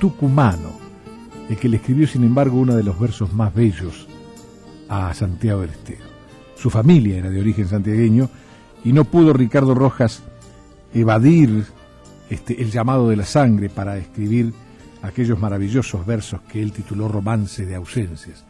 [0.00, 0.72] tucumano,
[1.48, 4.08] el que le escribió sin embargo uno de los versos más bellos
[4.88, 6.04] a Santiago del Estero.
[6.56, 8.28] Su familia era de origen santiagueño
[8.82, 10.22] y no pudo Ricardo Rojas
[10.92, 11.66] evadir
[12.28, 14.52] este, el llamado de la sangre para escribir
[15.02, 18.44] aquellos maravillosos versos que él tituló Romance de ausencias.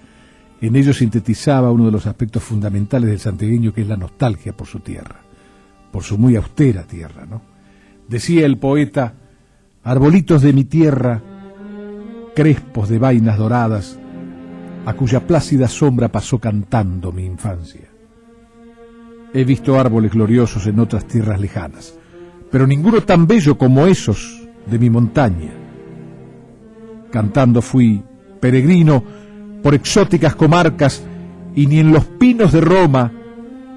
[0.61, 4.67] En ellos sintetizaba uno de los aspectos fundamentales del santiagueño que es la nostalgia por
[4.67, 5.21] su tierra,
[5.91, 7.43] por su muy austera tierra, ¿no?
[8.09, 9.15] Decía el poeta,
[9.85, 11.23] arbolitos de mi tierra,
[12.35, 13.99] crespos de vainas doradas,
[14.87, 17.89] a cuya plácida sombra pasó cantando mi infancia.
[19.33, 21.95] He visto árboles gloriosos en otras tierras lejanas,
[22.51, 25.53] pero ninguno tan bello como esos de mi montaña.
[27.11, 28.03] Cantando fui
[28.41, 29.05] peregrino
[29.63, 31.03] por exóticas comarcas
[31.55, 33.13] y ni en los pinos de Roma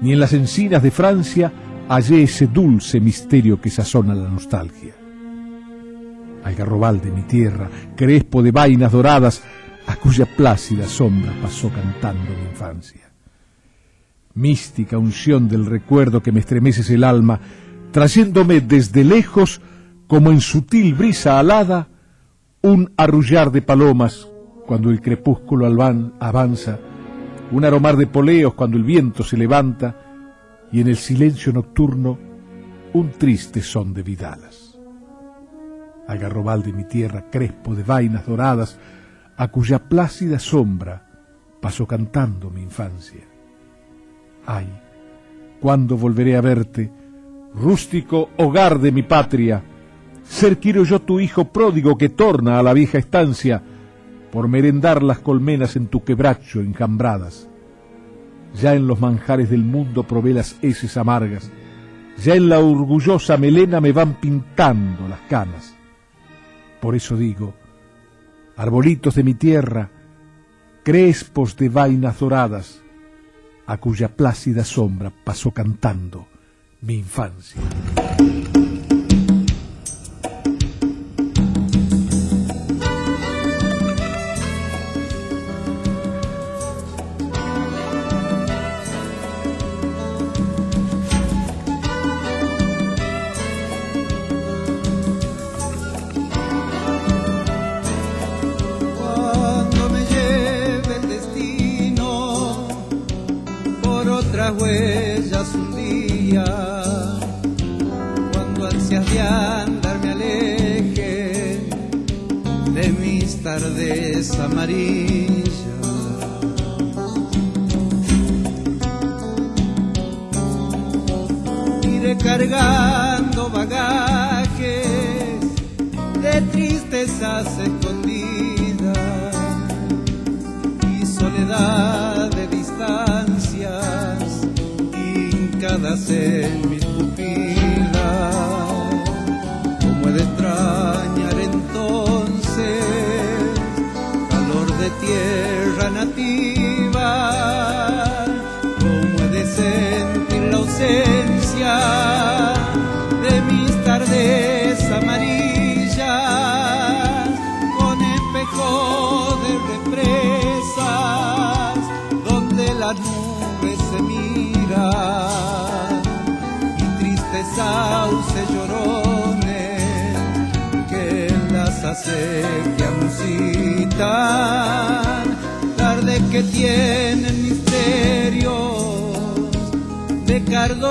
[0.00, 1.52] ni en las encinas de Francia
[1.88, 5.03] hallé ese dulce misterio que sazona la nostalgia.
[6.44, 9.42] Algarrobal de mi tierra, crespo de vainas doradas,
[9.86, 13.10] a cuya plácida sombra pasó cantando mi infancia.
[14.34, 17.40] Mística unción del recuerdo que me estremeces el alma,
[17.92, 19.60] trayéndome desde lejos,
[20.06, 21.88] como en sutil brisa alada,
[22.62, 24.28] un arrullar de palomas
[24.66, 26.78] cuando el crepúsculo albán avanza,
[27.52, 29.96] un aromar de poleos cuando el viento se levanta,
[30.72, 32.18] y en el silencio nocturno
[32.94, 34.63] un triste son de vidalas.
[36.06, 38.78] Algarrobal de mi tierra, crespo de vainas doradas,
[39.36, 41.06] a cuya plácida sombra
[41.60, 43.22] pasó cantando mi infancia.
[44.46, 44.68] Ay,
[45.60, 46.92] ¿cuándo volveré a verte,
[47.54, 49.62] rústico hogar de mi patria?
[50.24, 53.62] Ser quiero yo tu hijo pródigo que torna a la vieja estancia
[54.30, 57.48] por merendar las colmenas en tu quebracho enjambradas.
[58.60, 61.50] Ya en los manjares del mundo probé las heces amargas,
[62.22, 65.73] ya en la orgullosa melena me van pintando las canas.
[66.84, 67.54] Por eso digo,
[68.58, 69.88] arbolitos de mi tierra,
[70.82, 72.82] crespos de vainas doradas,
[73.64, 76.28] a cuya plácida sombra pasó cantando
[76.82, 77.58] mi infancia.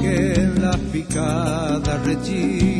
[0.00, 2.75] que en las picadas rechizan.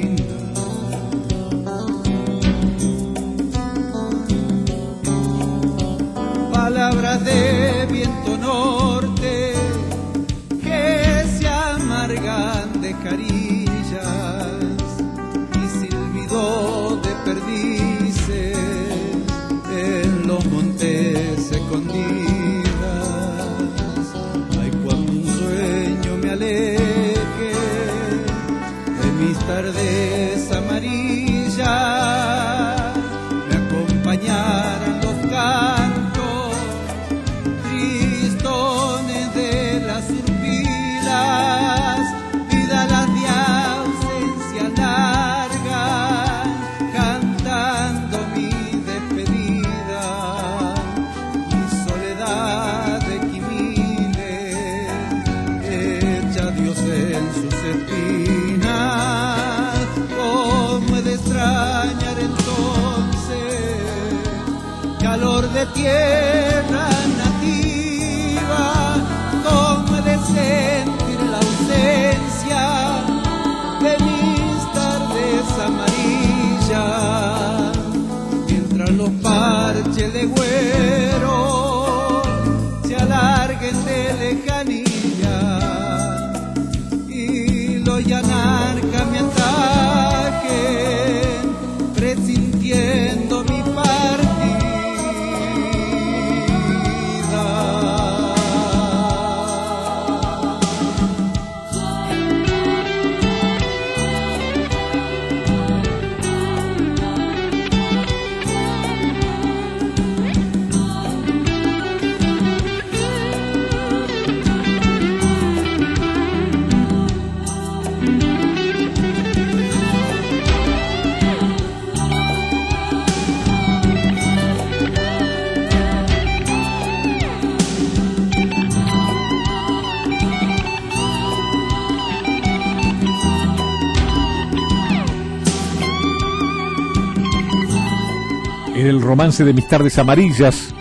[138.89, 140.73] El romance de mis tardes amarillas,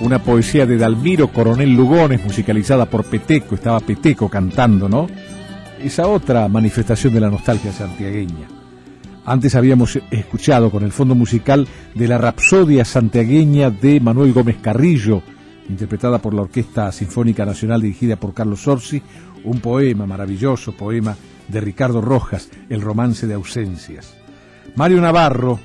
[0.00, 5.06] una poesía de Dalmiro Coronel Lugones, musicalizada por Peteco, estaba Peteco cantando, ¿no?
[5.82, 8.48] Esa otra manifestación de la nostalgia santiagueña.
[9.24, 15.22] Antes habíamos escuchado con el fondo musical de la Rapsodia santiagueña de Manuel Gómez Carrillo,
[15.68, 19.00] interpretada por la Orquesta Sinfónica Nacional dirigida por Carlos Orsi,
[19.44, 21.16] un poema, maravilloso poema
[21.46, 24.14] de Ricardo Rojas, El romance de ausencias.
[24.74, 25.60] Mario Navarro,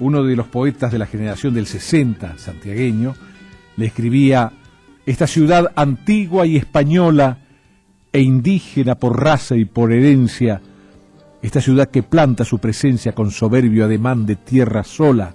[0.00, 3.14] uno de los poetas de la generación del 60, santiagueño,
[3.76, 4.52] le escribía,
[5.06, 7.38] esta ciudad antigua y española
[8.12, 10.60] e indígena por raza y por herencia,
[11.42, 15.34] esta ciudad que planta su presencia con soberbio ademán de tierra sola,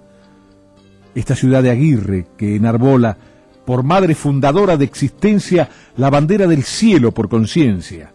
[1.13, 3.17] esta ciudad de Aguirre que enarbola
[3.65, 8.13] por madre fundadora de existencia la bandera del cielo por conciencia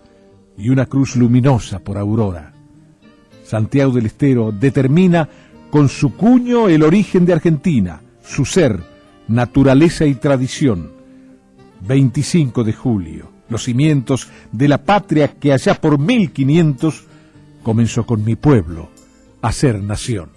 [0.57, 2.53] y una cruz luminosa por aurora.
[3.45, 5.29] Santiago del Estero determina
[5.75, 8.79] con su cuño el origen de Argentina, su ser,
[9.27, 10.93] naturaleza y tradición.
[11.81, 17.07] 25 de julio, los cimientos de la patria que allá por 1500
[17.65, 18.89] comenzó con mi pueblo
[19.43, 20.31] a ser nación.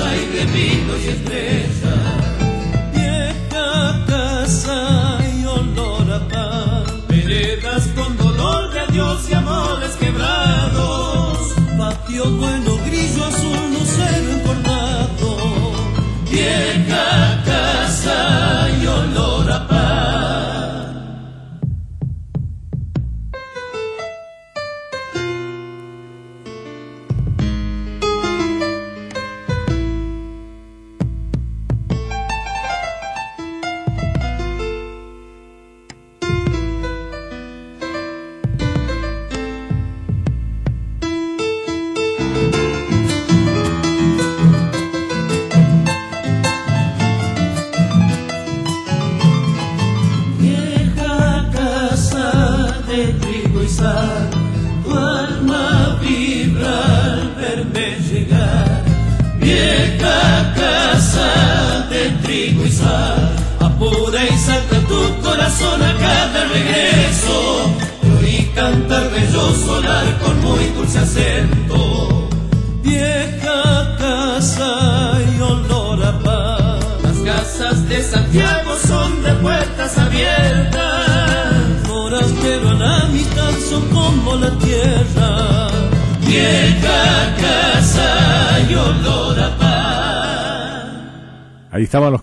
[0.00, 0.44] hay de
[1.04, 2.07] y estrellas.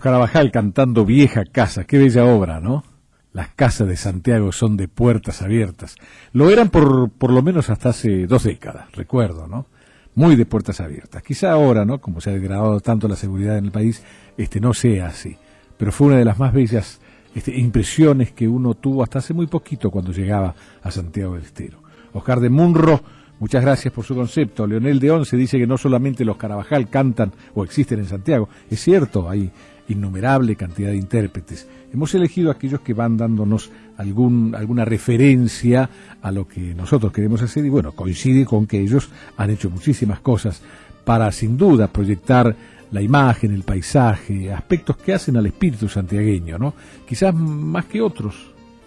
[0.06, 2.84] Carabajal cantando Vieja Casa, qué bella obra, ¿no?
[3.32, 5.96] Las casas de Santiago son de puertas abiertas.
[6.32, 9.66] Lo eran por, por lo menos hasta hace dos décadas, recuerdo, ¿no?
[10.14, 11.24] Muy de puertas abiertas.
[11.24, 12.00] Quizá ahora, ¿no?
[12.00, 14.04] Como se ha degradado tanto la seguridad en el país,
[14.36, 15.38] este no sea así.
[15.76, 17.00] Pero fue una de las más bellas
[17.34, 21.82] este, impresiones que uno tuvo hasta hace muy poquito cuando llegaba a Santiago del Estero.
[22.12, 23.00] Oscar de Munro,
[23.40, 24.68] muchas gracias por su concepto.
[24.68, 28.80] Leonel de Once dice que no solamente los Carabajal cantan o existen en Santiago, es
[28.80, 29.50] cierto, hay
[29.88, 31.66] innumerable cantidad de intérpretes.
[31.92, 35.88] Hemos elegido aquellos que van dándonos algún, alguna referencia
[36.20, 40.20] a lo que nosotros queremos hacer y bueno, coincide con que ellos han hecho muchísimas
[40.20, 40.60] cosas
[41.04, 42.54] para sin duda proyectar
[42.90, 46.74] la imagen, el paisaje, aspectos que hacen al espíritu santiagueño, ¿no?
[47.06, 48.34] Quizás más que otros,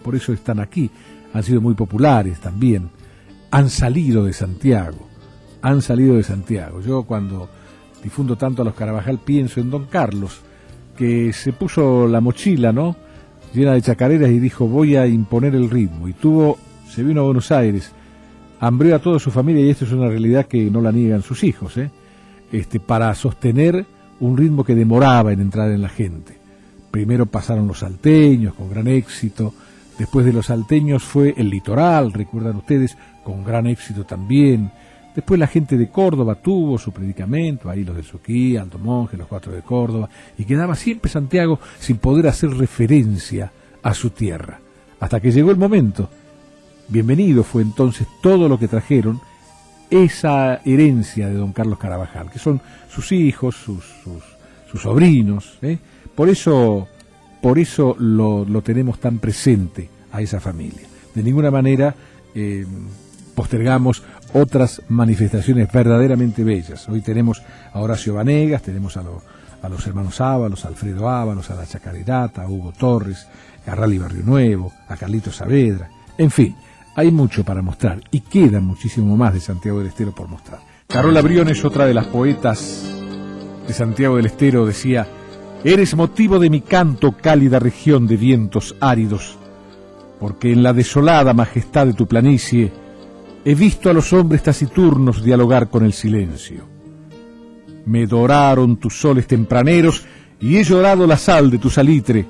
[0.02, 0.90] por eso están aquí,
[1.32, 2.90] han sido muy populares también,
[3.50, 5.08] han salido de Santiago,
[5.62, 6.80] han salido de Santiago.
[6.80, 7.48] Yo cuando
[8.02, 10.40] difundo tanto a los Carabajal pienso en Don Carlos,
[11.00, 12.94] que se puso la mochila, ¿no?
[13.54, 16.06] Llena de chacareras y dijo, voy a imponer el ritmo.
[16.08, 16.58] Y tuvo,
[16.90, 17.90] se vino a Buenos Aires,
[18.60, 21.42] hambrió a toda su familia y esto es una realidad que no la niegan sus
[21.42, 21.90] hijos, ¿eh?
[22.52, 23.86] Este, para sostener
[24.20, 26.36] un ritmo que demoraba en entrar en la gente.
[26.90, 29.54] Primero pasaron los salteños con gran éxito,
[29.98, 34.70] después de los salteños fue el litoral, recuerdan ustedes, con gran éxito también.
[35.20, 39.26] Después la gente de Córdoba tuvo su predicamento, ahí los de Suquí, Alto Monje, los
[39.28, 40.08] cuatro de Córdoba,
[40.38, 44.60] y quedaba siempre Santiago sin poder hacer referencia a su tierra.
[44.98, 46.08] Hasta que llegó el momento.
[46.88, 49.20] Bienvenido fue entonces todo lo que trajeron,
[49.90, 52.58] esa herencia de don Carlos Carabajal, que son
[52.88, 53.84] sus hijos, sus,
[54.80, 55.58] sobrinos.
[55.60, 55.76] ¿eh?
[56.14, 56.88] Por eso,
[57.42, 60.88] por eso lo, lo, tenemos tan presente a esa familia.
[61.14, 61.94] De ninguna manera
[62.34, 62.64] eh,
[63.34, 66.88] postergamos otras manifestaciones verdaderamente bellas.
[66.88, 69.22] Hoy tenemos a Horacio Vanegas, tenemos a, lo,
[69.62, 73.26] a los hermanos Ábalos, a Alfredo Ábalos, a la Chacarirata, a Hugo Torres,
[73.66, 76.54] a Rally Barrio Nuevo, a Carlito Saavedra, en fin,
[76.96, 80.60] hay mucho para mostrar y queda muchísimo más de Santiago del Estero por mostrar.
[80.86, 82.84] Carola Briones, otra de las poetas
[83.66, 85.06] de Santiago del Estero, decía,
[85.64, 89.38] Eres motivo de mi canto, cálida región de vientos áridos,
[90.18, 92.72] porque en la desolada majestad de tu planicie
[93.44, 96.64] he visto a los hombres taciturnos dialogar con el silencio.
[97.86, 100.04] Me doraron tus soles tempraneros
[100.40, 102.26] y he llorado la sal de tu salitre,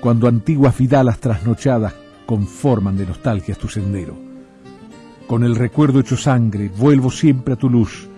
[0.00, 1.94] cuando antiguas vidalas trasnochadas
[2.26, 4.16] conforman de nostalgias tu sendero.
[5.26, 8.08] Con el recuerdo hecho sangre, vuelvo siempre a tu luz,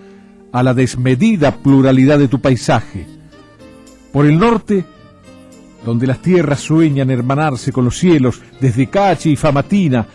[0.51, 3.05] a la desmedida pluralidad de tu paisaje.
[4.13, 4.85] Por el norte,
[5.85, 10.05] donde las tierras sueñan hermanarse con los cielos, desde Cachi y Famatina,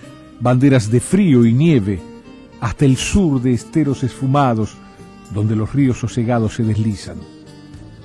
[0.40, 2.00] banderas de frío y nieve,
[2.61, 4.75] hasta el sur de esteros esfumados,
[5.33, 7.19] donde los ríos sosegados se deslizan.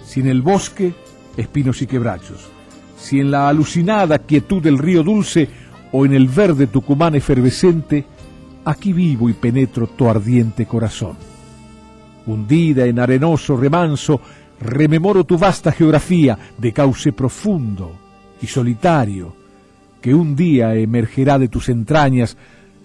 [0.05, 0.93] Si en el bosque,
[1.37, 2.49] espinos y quebrachos,
[2.97, 5.47] si en la alucinada quietud del río dulce
[5.91, 8.05] o en el verde Tucumán efervescente,
[8.65, 11.15] aquí vivo y penetro tu ardiente corazón.
[12.25, 14.21] Hundida en arenoso remanso,
[14.59, 17.91] rememoro tu vasta geografía de cauce profundo
[18.41, 19.40] y solitario,
[20.01, 22.35] que un día emergerá de tus entrañas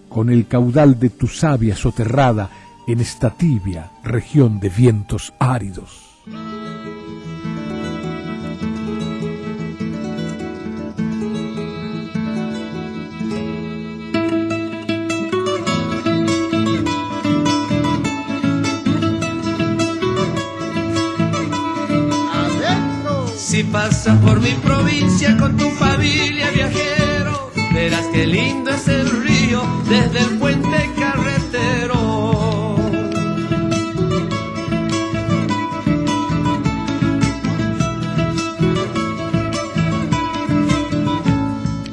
[0.08, 2.50] con el caudal de tu savia soterrada
[2.86, 6.06] en esta tibia región de vientos áridos.
[23.56, 26.85] Si pasas por mi provincia con tu familia viajero,
[27.88, 32.00] verás qué lindo es el río desde el puente carretero.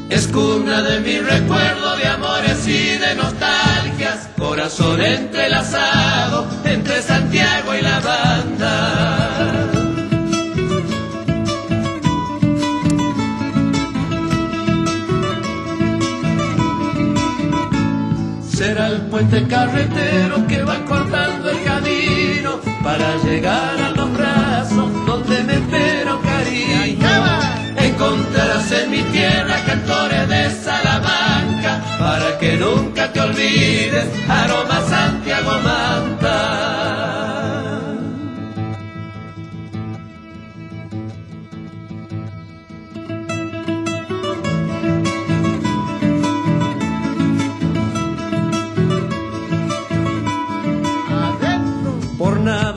[0.10, 7.82] Es cuna de mi recuerdo de amores y de nostalgias, corazón entrelazado entre Santiago y
[7.82, 9.33] la banda.
[19.30, 26.20] Puente carretero que va cortando el camino para llegar a los brazos donde me espero
[26.22, 27.08] cariño.
[27.78, 36.83] Encontrarás en mi tierra cantores de Salamanca para que nunca te olvides, aroma Santiago Manta.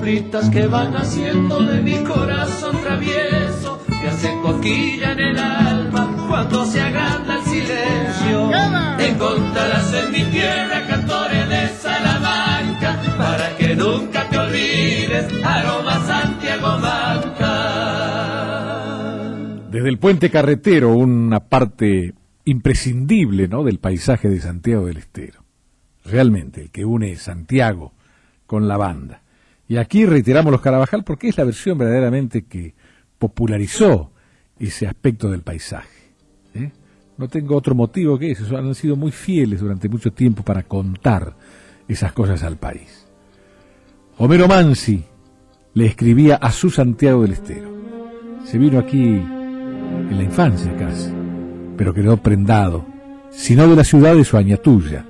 [0.00, 6.80] Que van haciendo de mi corazón travieso, me hacen coquilla en el alma cuando se
[6.80, 8.50] agranda el silencio.
[8.98, 17.56] Encontrarás en mi tierra cantores de Salamanca, para que nunca te olvides, aroma Santiago Manca.
[19.70, 22.14] Desde el puente carretero, una parte
[22.46, 23.64] imprescindible ¿no?
[23.64, 25.44] del paisaje de Santiago del Estero.
[26.06, 27.92] Realmente, el que une Santiago
[28.46, 29.20] con la banda.
[29.70, 32.74] Y aquí reiteramos los Carabajal porque es la versión verdaderamente que
[33.20, 34.10] popularizó
[34.58, 36.10] ese aspecto del paisaje.
[36.56, 36.72] ¿eh?
[37.16, 41.36] No tengo otro motivo que eso, han sido muy fieles durante mucho tiempo para contar
[41.86, 43.06] esas cosas al país.
[44.18, 45.04] Homero Mansi
[45.74, 47.70] le escribía a su Santiago del Estero.
[48.44, 51.12] Se vino aquí en la infancia casi,
[51.76, 52.84] pero quedó prendado,
[53.30, 55.06] si no de la ciudad de su añatuya.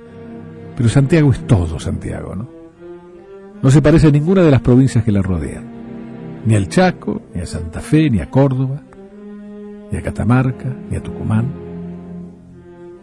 [0.77, 2.50] Pero Santiago es todo Santiago, ¿no?
[3.61, 5.63] No se parece a ninguna de las provincias que la rodean,
[6.45, 8.81] ni al Chaco, ni a Santa Fe, ni a Córdoba,
[9.91, 11.45] ni a Catamarca, ni a Tucumán.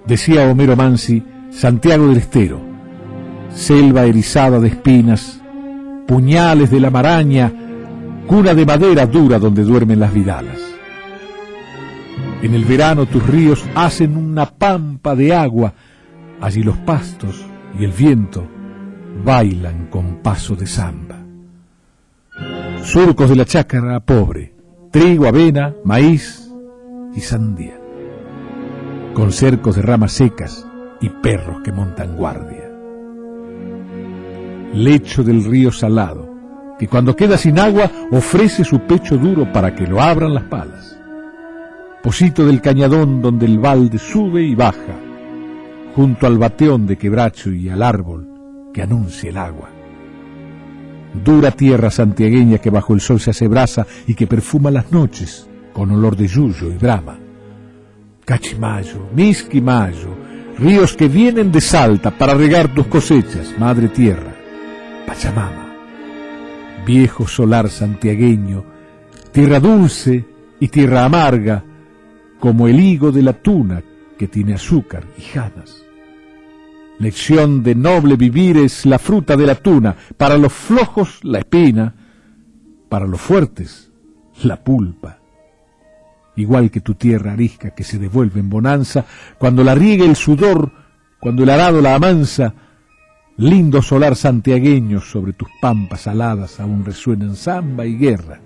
[0.04, 2.60] Decía Homero Mansi, Santiago del Estero,
[3.54, 5.40] selva erizada de espinas,
[6.08, 7.52] puñales de la maraña,
[8.26, 10.58] cuna de madera dura donde duermen las vidalas.
[12.42, 15.72] En el verano tus ríos hacen una pampa de agua,
[16.40, 17.46] allí los pastos
[17.78, 18.57] y el viento
[19.24, 21.16] bailan con paso de samba.
[22.82, 24.54] Surcos de la chácara pobre,
[24.90, 26.50] trigo, avena, maíz
[27.14, 27.78] y sandía,
[29.14, 30.66] con cercos de ramas secas
[31.00, 32.70] y perros que montan guardia.
[34.72, 36.28] Lecho del río salado,
[36.78, 40.96] que cuando queda sin agua ofrece su pecho duro para que lo abran las palas.
[42.02, 44.96] Posito del cañadón donde el balde sube y baja,
[45.96, 48.37] junto al bateón de quebracho y al árbol
[48.72, 49.70] que anuncia el agua.
[51.24, 55.48] Dura tierra santiagueña que bajo el sol se hace brasa y que perfuma las noches
[55.72, 57.18] con olor de yuyo y brama.
[58.24, 60.14] Cachimayo, Misquimayo,
[60.58, 64.34] ríos que vienen de Salta para regar tus cosechas, madre tierra.
[65.06, 65.72] Pachamama,
[66.84, 68.64] viejo solar santiagueño,
[69.32, 70.26] tierra dulce
[70.60, 71.64] y tierra amarga,
[72.38, 73.82] como el higo de la tuna
[74.18, 75.87] que tiene azúcar y jadas.
[76.98, 81.94] Lección de noble vivir es la fruta de la tuna, para los flojos la espina,
[82.88, 83.92] para los fuertes
[84.42, 85.18] la pulpa.
[86.36, 89.04] Igual que tu tierra arisca que se devuelve en bonanza,
[89.38, 90.72] cuando la riega el sudor,
[91.20, 92.54] cuando el arado la amansa,
[93.36, 98.40] lindo solar santiagueño sobre tus pampas aladas aún resuenan samba y guerra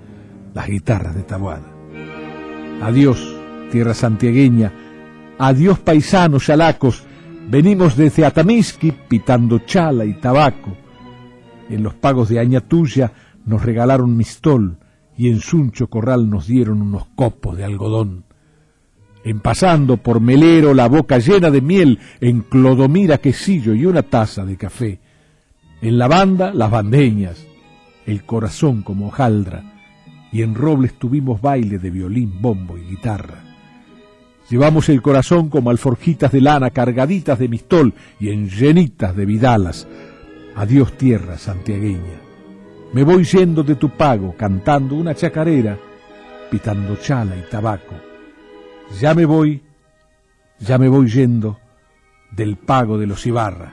[0.55, 1.67] las guitarras de Tabuada.
[2.83, 3.35] Adiós,
[3.71, 4.73] tierra santiagueña,
[5.39, 7.05] adiós paisanos chalacos,
[7.49, 10.77] Venimos desde Atamisqui pitando chala y tabaco.
[11.69, 13.13] En los pagos de Añatuya
[13.45, 14.79] nos regalaron mistol
[15.17, 18.25] y en Suncho Corral nos dieron unos copos de algodón.
[19.25, 24.45] En pasando por Melero la boca llena de miel, en Clodomira quesillo y una taza
[24.45, 25.01] de café.
[25.81, 27.47] En la banda las bandeñas,
[28.07, 29.63] el corazón como hojaldra,
[30.33, 33.42] y en Robles tuvimos baile de violín, bombo y guitarra.
[34.53, 39.89] Llevamos el corazón como alforjitas de lana cargaditas de mistol y en llenitas de vidalas.
[40.55, 42.21] Adiós tierra santiagueña.
[42.93, 45.79] Me voy yendo de tu pago cantando una chacarera,
[46.51, 47.95] pitando chala y tabaco.
[49.01, 49.63] Ya me voy,
[50.59, 51.59] ya me voy yendo
[52.31, 53.73] del pago de los Ibarra.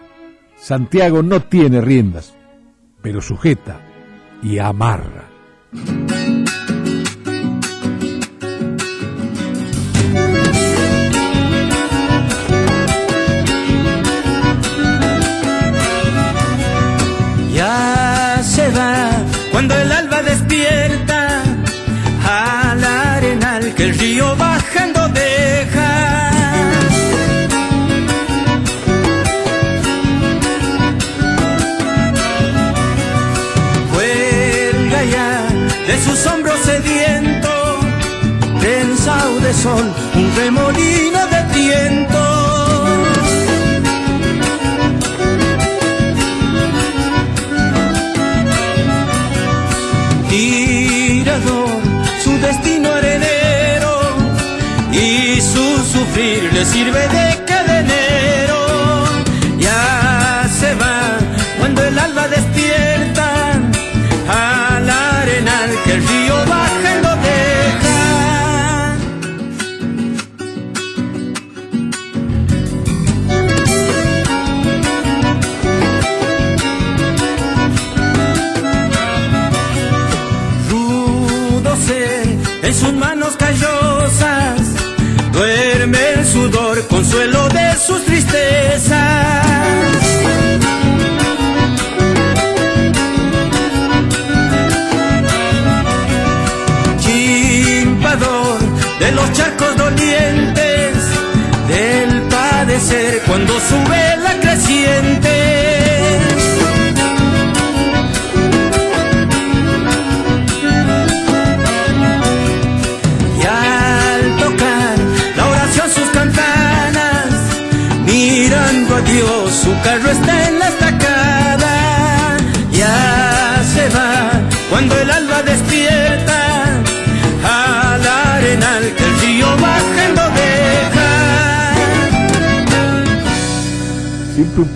[0.55, 2.33] Santiago no tiene riendas,
[3.01, 3.81] pero sujeta
[4.41, 5.25] y amarra.
[39.63, 40.08] corazón.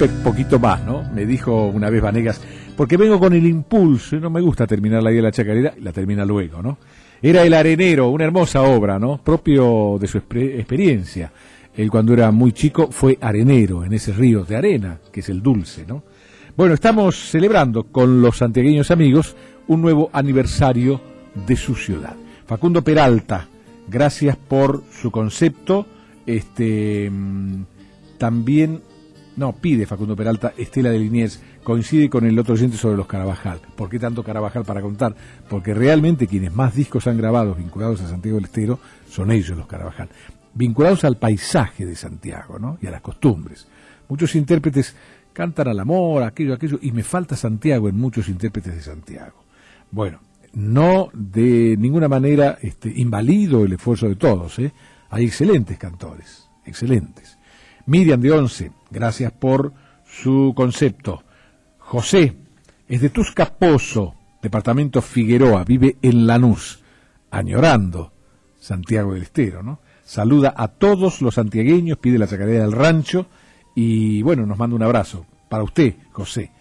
[0.09, 1.03] Poquito más, ¿no?
[1.13, 2.41] Me dijo una vez Vanegas,
[2.75, 5.73] porque vengo con el impulso y no me gusta terminar la idea de la chacarera,
[5.81, 6.77] la termina luego, ¿no?
[7.21, 9.21] Era El Arenero, una hermosa obra, ¿no?
[9.23, 11.31] Propio de su experiencia.
[11.75, 15.41] Él cuando era muy chico fue arenero en ese río de arena, que es el
[15.41, 16.03] dulce, ¿no?
[16.55, 19.35] Bueno, estamos celebrando con los santiagueños amigos
[19.67, 21.01] un nuevo aniversario
[21.47, 22.15] de su ciudad.
[22.45, 23.47] Facundo Peralta,
[23.87, 25.87] gracias por su concepto.
[26.27, 27.63] Este mm,
[28.19, 28.81] también
[29.35, 33.59] no, pide Facundo Peralta, Estela de Liniers, coincide con el otro oyente sobre los Carabajal.
[33.75, 35.15] ¿Por qué tanto Carabajal para contar?
[35.49, 39.67] Porque realmente quienes más discos han grabado vinculados a Santiago del Estero son ellos los
[39.67, 40.09] Carabajal.
[40.53, 42.77] Vinculados al paisaje de Santiago, ¿no?
[42.79, 43.67] Y a las costumbres.
[44.07, 44.95] Muchos intérpretes
[45.33, 49.43] cantan al amor, aquello, aquello, y me falta Santiago en muchos intérpretes de Santiago.
[49.89, 50.19] Bueno,
[50.53, 54.71] no de ninguna manera este, invalido el esfuerzo de todos, ¿eh?
[55.09, 57.32] Hay excelentes cantores, excelentes.
[57.85, 59.73] Miriam de Once, gracias por
[60.05, 61.23] su concepto.
[61.79, 62.35] José,
[62.87, 66.81] es de Tuscapozo, departamento Figueroa, vive en Lanús,
[67.31, 68.13] añorando
[68.59, 69.79] Santiago del Estero, ¿no?
[70.05, 73.27] Saluda a todos los santiagueños, pide la chacarera del rancho
[73.75, 76.51] y bueno, nos manda un abrazo para usted, José.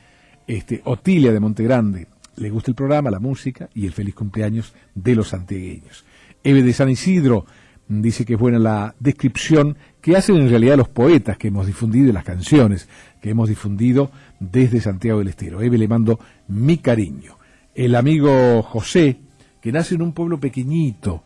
[0.46, 5.14] Este, Otilia de Montegrande, le gusta el programa, la música y el feliz cumpleaños de
[5.14, 6.04] los santiagueños.
[6.42, 7.46] Eve de San Isidro
[7.88, 12.08] dice que es buena la descripción que hacen en realidad los poetas que hemos difundido
[12.08, 12.88] y las canciones
[13.20, 14.10] que hemos difundido
[14.40, 15.62] desde Santiago del Estero.
[15.62, 17.36] Eve le mando mi cariño.
[17.72, 19.20] El amigo José,
[19.60, 21.22] que nace en un pueblo pequeñito,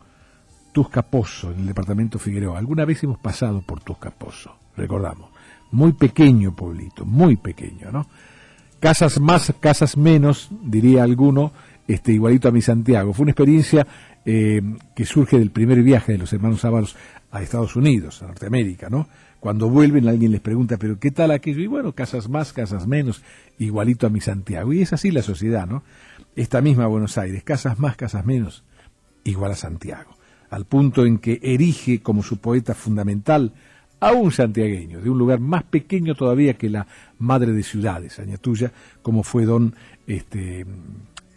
[0.72, 2.58] Tuscapozo, en el departamento Figueroa.
[2.58, 5.30] Alguna vez hemos pasado por Tuscapozo, recordamos.
[5.72, 8.06] Muy pequeño pueblito, muy pequeño, ¿no?
[8.78, 11.52] Casas más, casas menos, diría alguno,
[11.88, 13.14] este, igualito a mi Santiago.
[13.14, 13.86] Fue una experiencia
[14.26, 14.60] eh,
[14.94, 16.94] que surge del primer viaje de los hermanos Ábalos
[17.36, 19.08] a Estados Unidos, a Norteamérica, ¿no?
[19.40, 21.60] Cuando vuelven alguien les pregunta, pero ¿qué tal aquello?
[21.60, 23.22] Y bueno, casas más, casas menos,
[23.58, 24.72] igualito a mi Santiago.
[24.72, 25.82] Y es así la sociedad, ¿no?
[26.34, 28.64] Esta misma Buenos Aires, casas más, casas menos,
[29.24, 30.16] igual a Santiago.
[30.50, 33.52] Al punto en que erige como su poeta fundamental
[34.00, 36.86] a un santiagueño, de un lugar más pequeño todavía que la
[37.18, 38.72] madre de ciudades, Añatuya,
[39.02, 39.74] como fue don
[40.06, 40.66] este,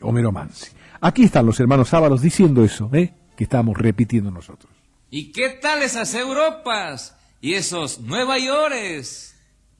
[0.02, 0.72] Homero Mansi.
[1.02, 3.14] Aquí están los hermanos Ábalos diciendo eso, ¿eh?
[3.36, 4.79] que estábamos repitiendo nosotros.
[5.12, 7.16] ¿Y qué tal esas Europas?
[7.42, 9.34] Y esos Nueva Yorkes.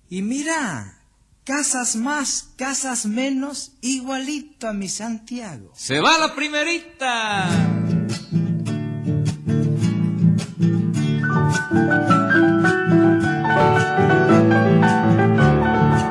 [0.10, 1.04] Y mira,
[1.44, 5.72] casas más, casas menos, igualito a mi Santiago.
[5.76, 7.48] Se va la primerita.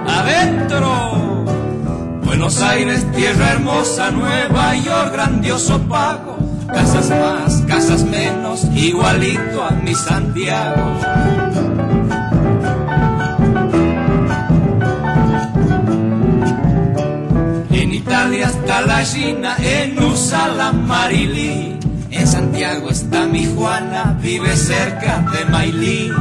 [0.07, 1.44] Adentro.
[2.22, 6.38] Buenos Aires, tierra hermosa, Nueva York, grandioso pago.
[6.72, 10.98] Casas más, casas menos, igualito a mi Santiago.
[17.70, 21.78] En Italia está la Gina, en USA la Marilí.
[22.11, 26.12] En Santiago está mi Juana, vive cerca de Mailí.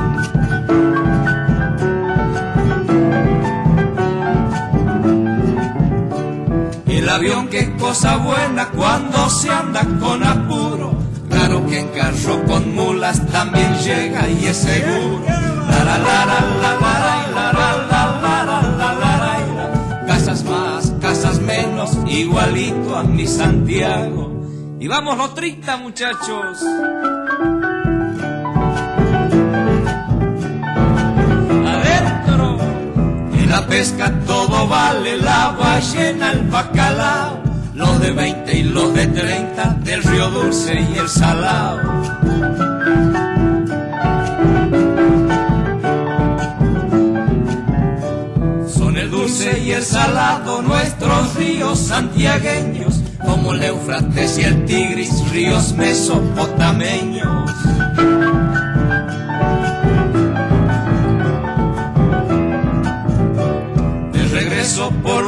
[7.17, 10.93] avión, qué cosa buena cuando se anda con apuro.
[11.29, 15.25] Claro que en carro con mulas también llega y es seguro.
[20.05, 24.45] Casas más, casas menos, igualito a mi Santiago.
[24.79, 26.59] Y vamos los 30 muchachos.
[33.67, 37.41] Pesca todo vale, la ballena, el bacalao,
[37.73, 41.81] los de 20 y los de 30, del río dulce y el salado.
[48.67, 55.29] Son el dulce y el salado nuestros ríos santiagueños como el Eufrates y el Tigris,
[55.31, 57.46] ríos mesopotameños.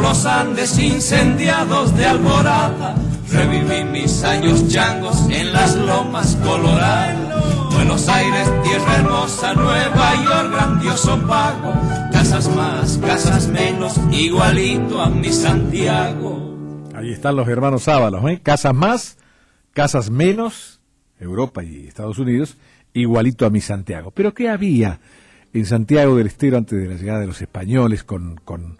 [0.02, 2.96] Los Andes incendiados de alborada,
[3.32, 7.74] reviví mis años changos en las lomas coloradas.
[7.74, 11.74] Buenos Aires, tierra hermosa, Nueva York, grandioso pago,
[12.12, 16.88] casas más, casas menos, igualito a mi Santiago.
[16.94, 18.42] Ahí están los hermanos Ábalos, ¿eh?
[18.44, 19.18] Casas más,
[19.74, 20.82] casas menos,
[21.20, 22.58] Europa y Estados Unidos,
[22.94, 24.12] igualito a mi Santiago.
[24.12, 25.00] Pero ¿qué había
[25.54, 28.78] en Santiago del Estero antes de la llegada de los españoles con, con,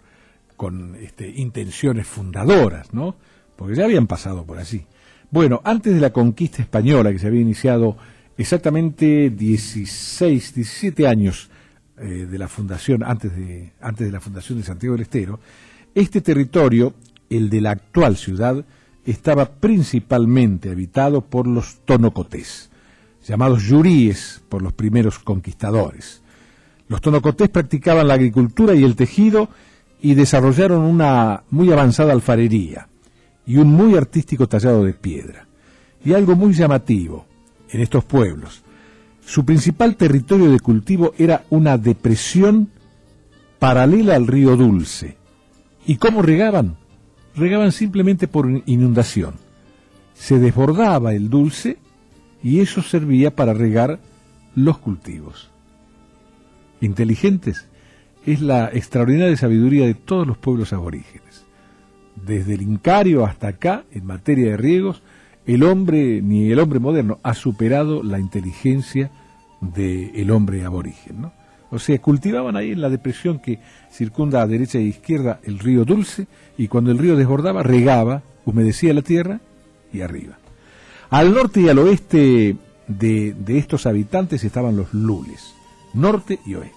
[0.60, 3.16] con este, intenciones fundadoras, ¿no?
[3.56, 4.84] Porque ya habían pasado por allí.
[5.30, 7.96] Bueno, antes de la conquista española, que se había iniciado
[8.36, 11.48] exactamente 16, 17 años
[11.96, 15.40] eh, de la fundación, antes de, antes de la fundación de Santiago del Estero,
[15.94, 16.92] este territorio
[17.30, 18.62] el de la actual ciudad,
[19.06, 22.70] estaba principalmente habitado por los tonocotés,
[23.26, 26.20] llamados yuríes por los primeros conquistadores.
[26.86, 29.48] Los tonocotés practicaban la agricultura y el tejido
[30.02, 32.88] y desarrollaron una muy avanzada alfarería
[33.46, 35.46] y un muy artístico tallado de piedra.
[36.04, 37.26] Y algo muy llamativo
[37.70, 38.62] en estos pueblos,
[39.24, 42.70] su principal territorio de cultivo era una depresión
[43.58, 45.16] paralela al río Dulce.
[45.86, 46.76] ¿Y cómo regaban?
[47.34, 49.34] regaban simplemente por inundación.
[50.14, 51.78] Se desbordaba el dulce
[52.42, 54.00] y eso servía para regar
[54.54, 55.50] los cultivos.
[56.80, 57.66] Inteligentes
[58.26, 61.44] es la extraordinaria sabiduría de todos los pueblos aborígenes.
[62.16, 65.02] Desde el Incario hasta acá, en materia de riegos,
[65.46, 69.10] el hombre, ni el hombre moderno, ha superado la inteligencia
[69.60, 71.22] del hombre aborigen.
[71.22, 71.32] ¿no?
[71.70, 75.84] O sea, cultivaban ahí en la depresión que circunda a derecha e izquierda el río
[75.84, 76.26] Dulce
[76.58, 79.40] y cuando el río desbordaba regaba, humedecía la tierra
[79.92, 80.38] y arriba.
[81.10, 82.56] Al norte y al oeste
[82.86, 85.54] de, de estos habitantes estaban los lules,
[85.94, 86.76] norte y oeste,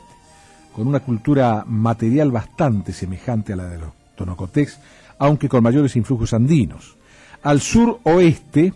[0.73, 4.79] con una cultura material bastante semejante a la de los tonocotex,
[5.19, 6.97] aunque con mayores influjos andinos.
[7.43, 8.73] Al sur-oeste,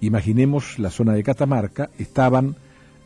[0.00, 2.56] imaginemos la zona de Catamarca, estaban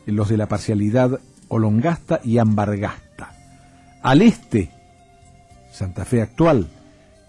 [0.05, 3.33] los de la parcialidad Olongasta y Ambargasta.
[4.01, 4.71] Al este,
[5.71, 6.67] Santa Fe actual,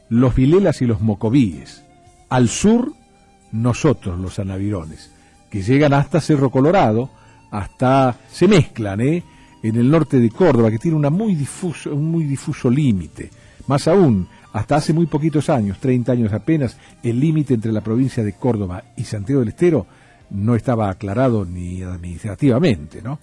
[0.08, 1.82] los Vilelas y los Mocovíes.
[2.28, 2.92] Al sur,
[3.52, 5.10] nosotros, los Anavirones,
[5.50, 7.10] que llegan hasta Cerro Colorado,
[7.50, 9.22] hasta, se mezclan, ¿eh?
[9.68, 13.30] En el norte de Córdoba, que tiene muy difuso, un muy difuso límite.
[13.66, 18.22] Más aún, hasta hace muy poquitos años, 30 años apenas, el límite entre la provincia
[18.22, 19.86] de Córdoba y Santiago del Estero
[20.30, 23.18] no estaba aclarado ni administrativamente, ¿no?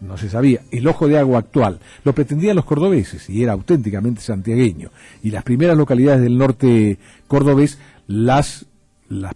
[0.00, 1.80] no se sabía, el ojo de agua actual.
[2.04, 4.90] Lo pretendían los cordobeses y era auténticamente santiagueño.
[5.22, 8.66] Y las primeras localidades del norte cordobés las,
[9.08, 9.34] las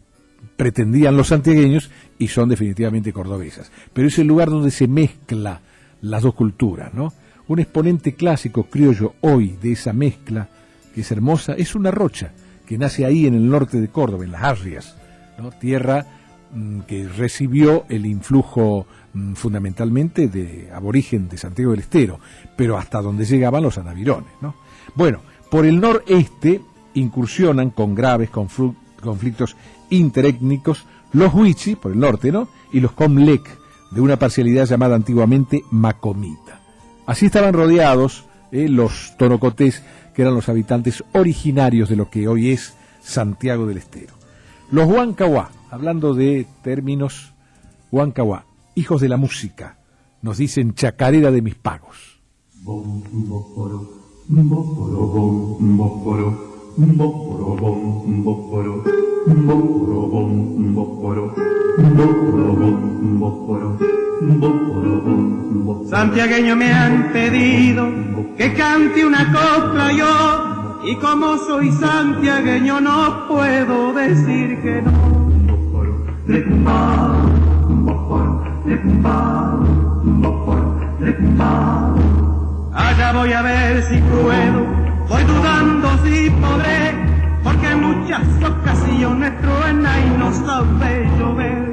[0.56, 3.72] pretendían los santiagueños y son definitivamente cordobesas.
[3.92, 5.60] Pero es el lugar donde se mezcla
[6.02, 7.12] las dos culturas, ¿no?
[7.48, 10.48] Un exponente clásico criollo hoy de esa mezcla,
[10.94, 12.32] que es hermosa, es una rocha
[12.66, 14.96] que nace ahí en el norte de Córdoba, en las Arrias,
[15.38, 15.50] ¿no?
[15.50, 16.06] tierra
[16.52, 22.18] mm, que recibió el influjo Mm, fundamentalmente de aborigen de Santiago del Estero,
[22.56, 24.32] pero hasta donde llegaban los anavirones.
[24.40, 24.54] ¿no?
[24.94, 26.62] Bueno, por el noreste
[26.94, 29.56] incursionan con graves conflictos
[29.90, 32.48] interétnicos los Huichi, por el norte, ¿no?
[32.72, 33.58] y los Comlec,
[33.94, 36.60] de una parcialidad llamada antiguamente Macomita.
[37.06, 39.82] Así estaban rodeados eh, los tonocotés,
[40.14, 44.14] que eran los habitantes originarios de lo que hoy es Santiago del Estero.
[44.70, 47.32] Los Huancahuá, hablando de términos
[47.90, 49.78] Huancahuá, hijos de la música,
[50.22, 52.20] nos dicen chacarera de mis pagos.
[65.90, 67.88] Santiagueño me han pedido
[68.38, 75.12] que cante una copla yo Y como soy santiagueño no puedo decir que no.
[82.74, 84.81] Allá voy a ver si puedo,
[85.12, 86.94] voy dudando si podré,
[87.42, 91.72] porque en muchas ocasiones truena y no sabe llover.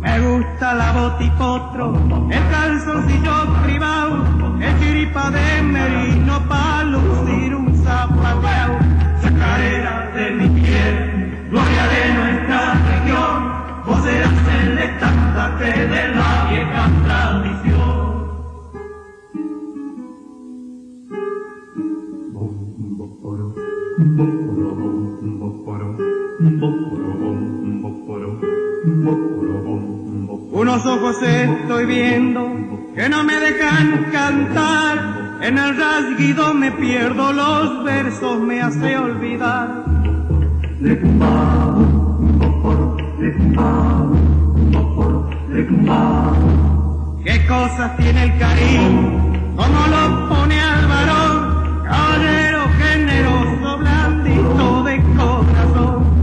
[0.00, 1.84] Me gusta la botipotro,
[2.30, 4.24] el calzoncillo privado,
[4.60, 8.78] el chiripa de merino pa' lucir un zapateo.
[9.20, 13.36] Sacarera de mi piel, gloria de nuestra región,
[13.84, 14.78] vos serás el
[15.38, 18.08] de la vieja tradición.
[30.50, 32.50] Unos ojos estoy viendo
[32.96, 35.38] que no me dejan cantar.
[35.40, 39.84] En el rasguido me pierdo, los versos me hace olvidar.
[47.24, 49.32] ¿Qué cosas tiene el cariño?
[49.56, 51.84] ¿Cómo lo pone al varón?
[51.84, 56.18] Caballero generoso, blandito de corazón.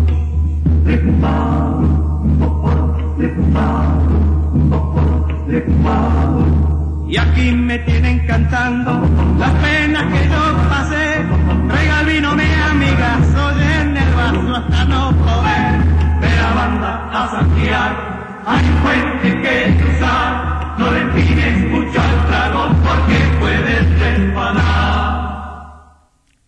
[7.08, 8.92] Y aquí me tienen cantando
[9.38, 11.26] las penas que yo pasé.
[11.70, 15.80] Traiga el vino, mi amiga, soy en el vaso hasta no poder.
[16.22, 18.15] De la banda a Santiago,
[18.46, 20.78] hay un puente que cruzar.
[20.78, 24.66] No le empines mucho al trago porque puedes resbalar.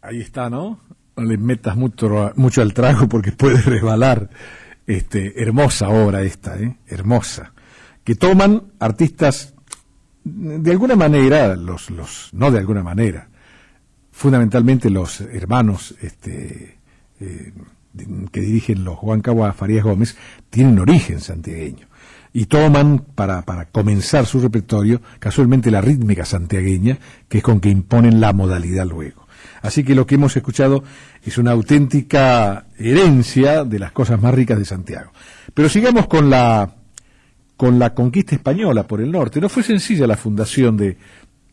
[0.01, 0.79] Ahí está, ¿no?
[1.15, 4.29] No le metas mucho, mucho al trago porque puede resbalar.
[4.85, 6.77] Este, hermosa obra esta, ¿eh?
[6.87, 7.53] Hermosa.
[8.03, 9.53] Que toman artistas,
[10.23, 13.27] de alguna manera, los, los, no de alguna manera,
[14.11, 16.77] fundamentalmente los hermanos este,
[17.19, 17.51] eh,
[18.31, 20.15] que dirigen los Juan Cabo Farías Gómez,
[20.49, 21.86] tienen origen santiagueño.
[22.37, 27.69] Y toman para, para comenzar su repertorio casualmente la rítmica santiagueña, que es con que
[27.69, 29.25] imponen la modalidad luego.
[29.63, 30.83] Así que lo que hemos escuchado
[31.23, 35.09] es una auténtica herencia de las cosas más ricas de Santiago.
[35.55, 36.75] Pero sigamos con la,
[37.55, 39.41] con conquista española por el norte.
[39.41, 40.95] No fue sencilla la fundación de,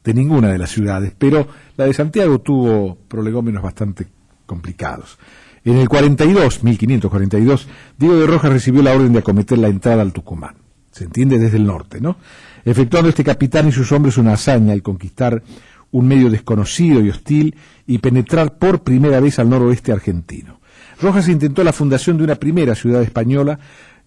[0.04, 4.06] de ninguna de las ciudades, pero la de Santiago tuvo prolegómenos bastante
[4.44, 5.16] complicados.
[5.64, 10.12] En el 42, 1542, Diego de Rojas recibió la orden de acometer la entrada al
[10.12, 10.56] Tucumán.
[10.94, 12.16] Se entiende desde el norte, ¿no?
[12.64, 15.42] Efectuando este capitán y sus hombres una hazaña al conquistar
[15.90, 20.60] un medio desconocido y hostil y penetrar por primera vez al noroeste argentino.
[21.00, 23.58] Rojas intentó la fundación de una primera ciudad española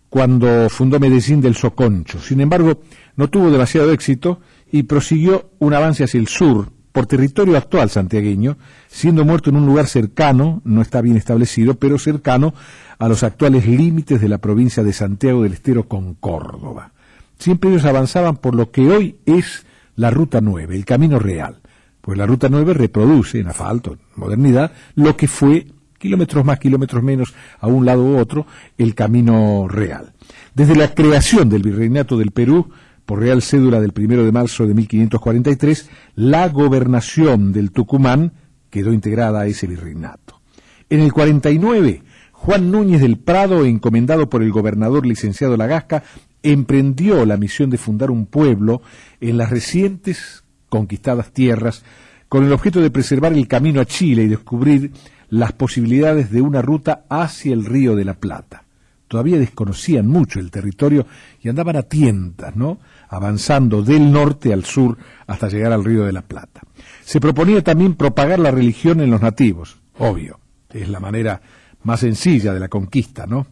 [0.09, 2.21] cuando fundó Medellín del Soconcho.
[2.21, 2.79] Sin embargo,
[3.17, 4.39] no tuvo demasiado éxito
[4.71, 8.57] y prosiguió un avance hacia el sur, por territorio actual santiagueño,
[8.87, 12.55] siendo muerto en un lugar cercano, no está bien establecido, pero cercano
[12.97, 16.93] a los actuales límites de la provincia de Santiago del Estero con Córdoba.
[17.37, 19.63] Siempre ellos avanzaban por lo que hoy es
[19.95, 21.57] la Ruta 9, el Camino Real,
[22.01, 25.67] pues la Ruta 9 reproduce en asfalto, en modernidad, lo que fue
[25.99, 28.47] kilómetros más, kilómetros menos, a un lado u otro,
[28.79, 30.13] el camino real.
[30.55, 32.71] Desde la creación del Virreinato del Perú,
[33.07, 38.33] por Real Cédula del 1 de marzo de 1543, la gobernación del Tucumán
[38.69, 40.41] quedó integrada a ese virreinato.
[40.89, 42.03] En el 49,
[42.33, 46.03] Juan Núñez del Prado, encomendado por el gobernador licenciado Lagasca,
[46.43, 48.81] emprendió la misión de fundar un pueblo
[49.21, 51.85] en las recientes conquistadas tierras
[52.27, 54.91] con el objeto de preservar el camino a Chile y descubrir
[55.29, 58.65] las posibilidades de una ruta hacia el río de la Plata.
[59.07, 61.05] Todavía desconocían mucho el territorio
[61.41, 62.79] y andaban a tientas, ¿no?
[63.09, 64.97] Avanzando del norte al sur
[65.27, 66.61] hasta llegar al río de la Plata.
[67.03, 70.39] Se proponía también propagar la religión en los nativos, obvio,
[70.69, 71.41] es la manera
[71.83, 73.47] más sencilla de la conquista, ¿no?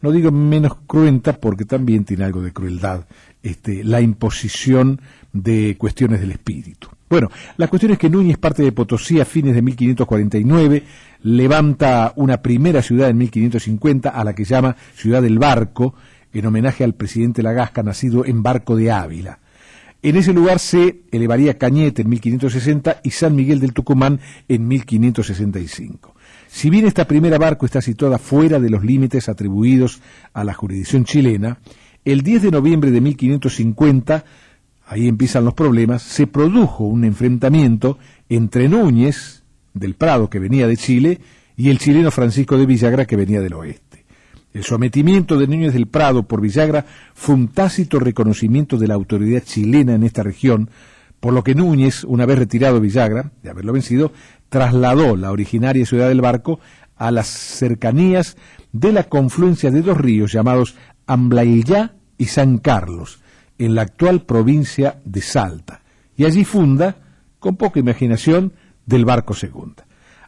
[0.00, 3.06] No digo menos cruenta porque también tiene algo de crueldad,
[3.42, 5.00] este, la imposición
[5.32, 6.88] de cuestiones del espíritu.
[7.08, 10.84] Bueno, la cuestión es que Núñez parte de Potosí a fines de 1549,
[11.22, 15.94] levanta una primera ciudad en 1550 a la que llama Ciudad del Barco,
[16.32, 19.40] en homenaje al presidente Lagasca nacido en Barco de Ávila.
[20.00, 26.14] En ese lugar se elevaría Cañete en 1560 y San Miguel del Tucumán en 1565.
[26.46, 30.00] Si bien esta primera barco está situada fuera de los límites atribuidos
[30.32, 31.58] a la jurisdicción chilena,
[32.04, 34.24] el 10 de noviembre de 1550
[34.86, 37.98] ahí empiezan los problemas, se produjo un enfrentamiento
[38.28, 39.42] entre Núñez,
[39.74, 41.20] del Prado, que venía de Chile,
[41.56, 43.97] y el chileno Francisco de Villagra, que venía del oeste.
[44.58, 46.84] El sometimiento de Núñez del Prado por Villagra
[47.14, 50.68] fue un tácito reconocimiento de la autoridad chilena en esta región,
[51.20, 54.12] por lo que Núñez, una vez retirado Villagra, de haberlo vencido,
[54.48, 56.58] trasladó la originaria ciudad del barco
[56.96, 58.36] a las cercanías
[58.72, 60.74] de la confluencia de dos ríos llamados
[61.06, 63.20] Amblaillá y San Carlos,
[63.58, 65.82] en la actual provincia de Salta,
[66.16, 66.96] y allí funda,
[67.38, 68.54] con poca imaginación,
[68.86, 69.86] del barco segunda.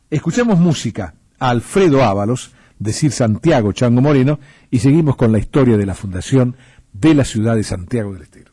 [0.08, 5.86] Escuchemos música a Alfredo Ábalos, decir Santiago Chango Moreno, y seguimos con la historia de
[5.86, 6.56] la fundación
[6.92, 8.52] de la ciudad de Santiago del Estero.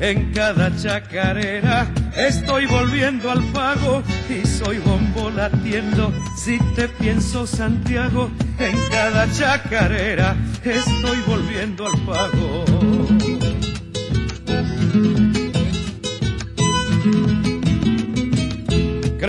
[0.00, 1.86] En cada chacarera
[2.16, 6.10] estoy volviendo al pago y soy bombo latiendo.
[6.36, 10.34] Si te pienso Santiago, en cada chacarera
[10.64, 12.64] estoy volviendo al pago.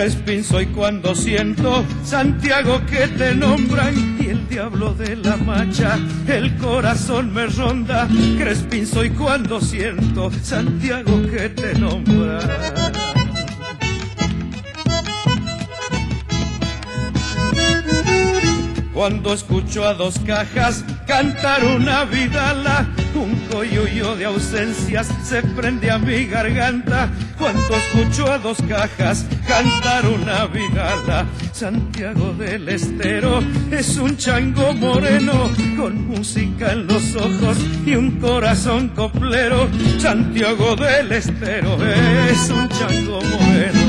[0.01, 6.57] Crespin soy cuando siento Santiago que te nombran y el diablo de la macha el
[6.57, 8.07] corazón me ronda.
[8.35, 12.39] Crespin soy cuando siento Santiago que te nombra.
[18.91, 25.97] Cuando escucho a dos cajas cantar una vidala, un coyuyo de ausencias se prende a
[25.97, 27.09] mi garganta.
[27.37, 33.41] Cuando escucho a dos cajas cantar una vidala, Santiago del Estero
[33.71, 39.67] es un chango moreno con música en los ojos y un corazón coplero.
[39.99, 43.80] Santiago del Estero es un chango moreno.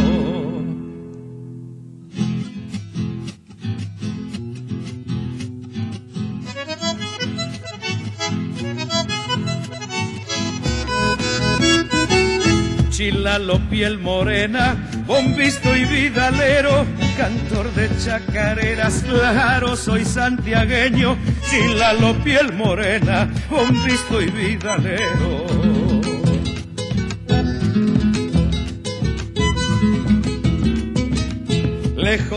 [13.03, 14.76] Chilalo piel morena,
[15.09, 16.86] bombisto y vidalero,
[17.16, 21.16] cantor de chacareras, claro soy santiagueño.
[21.50, 25.81] Chilalo piel morena, bombisto y vidalero.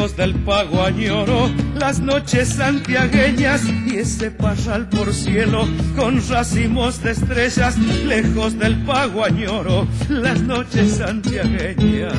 [0.06, 1.49] Lejos del pago añoro
[1.80, 9.24] las noches santiagueñas y ese parral por cielo con racimos de estrellas, lejos del pago
[9.24, 12.14] añoro las noches santiagueñas.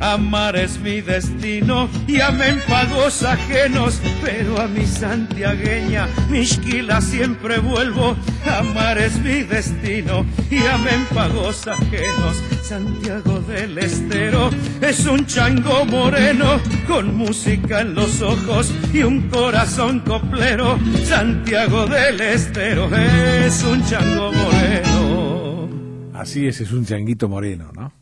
[0.00, 7.58] Amar es mi destino y amén pagos ajenos, pero a mi santiagueña, mi esquila siempre
[7.58, 8.16] vuelvo.
[8.48, 12.42] Amar es mi destino y amén pagos ajenos.
[12.62, 20.00] Santiago del Estero es un chango moreno con música en los ojos y un corazón
[20.00, 20.78] coplero.
[21.04, 25.68] Santiago del Estero es un chango moreno.
[26.14, 27.92] Así es, es un changuito moreno, ¿no?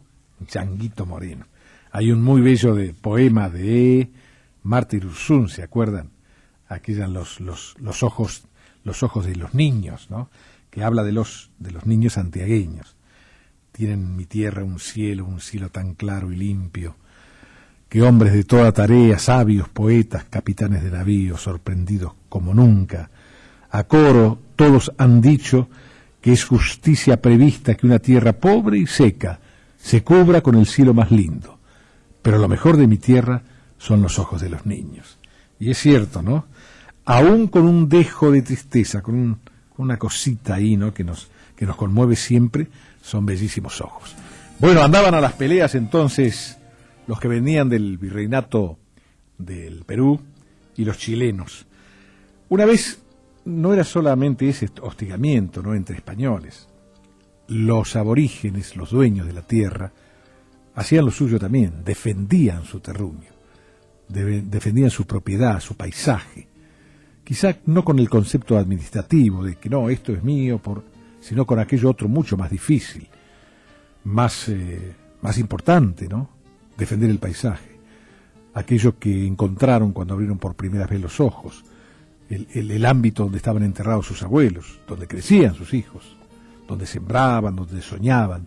[0.41, 1.47] Un changuito moreno.
[1.91, 4.11] Hay un muy bello de, poema de
[4.65, 6.11] Ursun, ¿se acuerdan?
[6.69, 8.45] Aquí eran los, los, los, ojos,
[8.85, 10.31] los ojos de los niños, ¿no?
[10.71, 12.97] Que habla de los, de los niños santiagueños.
[13.73, 16.97] Tienen en mi tierra un cielo, un cielo tan claro y limpio,
[17.89, 23.11] que hombres de toda tarea, sabios, poetas, capitanes de navíos, sorprendidos como nunca,
[23.71, 25.69] a coro todos han dicho
[26.21, 29.41] que es justicia prevista que una tierra pobre y seca
[29.77, 31.55] se cubra con el cielo más lindo
[32.25, 33.43] pero lo mejor de mi tierra
[33.77, 35.19] son los ojos de los niños.
[35.61, 36.47] Y es cierto, ¿no?
[37.05, 39.41] Aún con un dejo de tristeza, con,
[39.77, 40.95] una cosita ahí, ¿no?
[40.95, 42.69] Que nos, que nos conmueve siempre,
[43.03, 44.15] son bellísimos ojos.
[44.59, 46.59] Bueno, andaban a las peleas entonces
[47.07, 48.79] los que venían del virreinato
[49.37, 50.21] del Perú
[50.77, 51.67] y los chilenos.
[52.49, 53.01] Una vez
[53.45, 55.75] no era solamente ese hostigamiento, ¿no?
[55.75, 56.69] Entre españoles.
[57.49, 59.93] Los aborígenes, los dueños de la tierra,
[60.75, 63.31] hacían lo suyo también, defendían su terruño,
[64.09, 66.49] defendían su propiedad, su paisaje,
[67.25, 70.85] quizá no con el concepto administrativo de que no, esto es mío, por,
[71.21, 73.09] sino con aquello otro mucho más difícil,
[74.05, 76.29] más, eh, más importante, ¿no?
[76.77, 77.79] Defender el paisaje,
[78.53, 81.65] aquello que encontraron cuando abrieron por primera vez los ojos,
[82.29, 86.17] el, el ámbito donde estaban enterrados sus abuelos, donde crecían sus hijos,
[86.69, 88.47] donde sembraban, donde soñaban,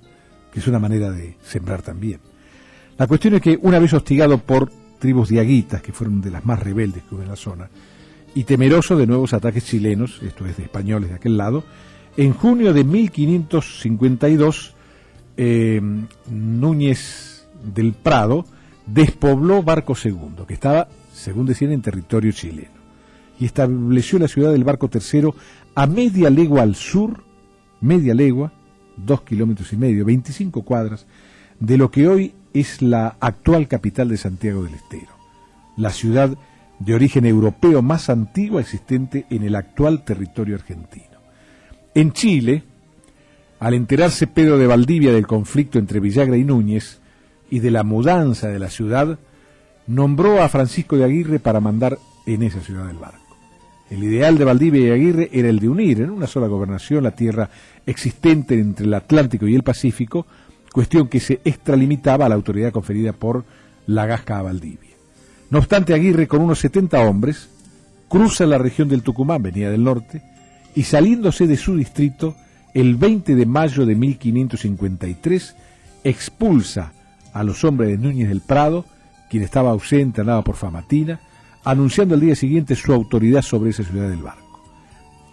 [0.52, 2.20] que es una manera de sembrar también.
[2.98, 6.60] La cuestión es que una vez hostigado por tribus diaguitas, que fueron de las más
[6.60, 7.70] rebeldes que hubo en la zona,
[8.38, 11.64] y temeroso de nuevos ataques chilenos, esto es de españoles de aquel lado,
[12.18, 14.76] en junio de 1552,
[15.38, 15.82] eh,
[16.30, 18.46] Núñez del Prado
[18.86, 22.78] despobló Barco II, que estaba, según decían, en territorio chileno.
[23.40, 25.34] y estableció la ciudad del barco tercero
[25.74, 27.24] a media legua al sur,
[27.82, 28.54] media legua,
[28.98, 31.08] dos kilómetros y medio, 25 cuadras,
[31.60, 35.18] de lo que hoy es la actual capital de Santiago del Estero,
[35.76, 36.38] la ciudad
[36.80, 41.18] de origen europeo más antigua existente en el actual territorio argentino.
[41.94, 42.64] En Chile,
[43.60, 47.00] al enterarse Pedro de Valdivia del conflicto entre Villagra y Núñez
[47.50, 49.18] y de la mudanza de la ciudad,
[49.88, 53.26] nombró a Francisco de Aguirre para mandar en esa ciudad del barco.
[53.90, 57.16] El ideal de Valdivia y Aguirre era el de unir en una sola gobernación la
[57.16, 57.50] tierra
[57.86, 60.28] existente entre el Atlántico y el Pacífico,
[60.74, 63.46] cuestión que se extralimitaba a la autoridad conferida por
[63.88, 64.87] la Gasca a Valdivia.
[65.50, 67.50] No obstante, Aguirre, con unos 70 hombres,
[68.10, 70.22] cruza la región del Tucumán, venía del norte,
[70.76, 72.36] y saliéndose de su distrito,
[72.74, 75.56] el 20 de mayo de 1553,
[76.04, 76.94] expulsa
[77.34, 78.86] a los hombres de Núñez del Prado,
[79.30, 81.20] quien estaba ausente, andaba por Famatina,
[81.64, 84.62] anunciando al día siguiente su autoridad sobre esa ciudad del barco.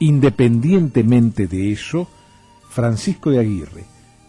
[0.01, 2.09] Independientemente de eso,
[2.71, 3.85] Francisco de Aguirre,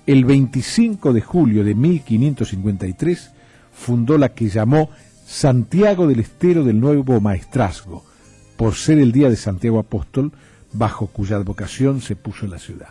[0.05, 3.31] el 25 de julio de 1553,
[3.71, 4.89] fundó la que llamó
[5.35, 8.05] Santiago del Estero del Nuevo Maestrazgo,
[8.55, 10.31] por ser el día de Santiago Apóstol,
[10.71, 12.87] bajo cuya advocación se puso la ciudad.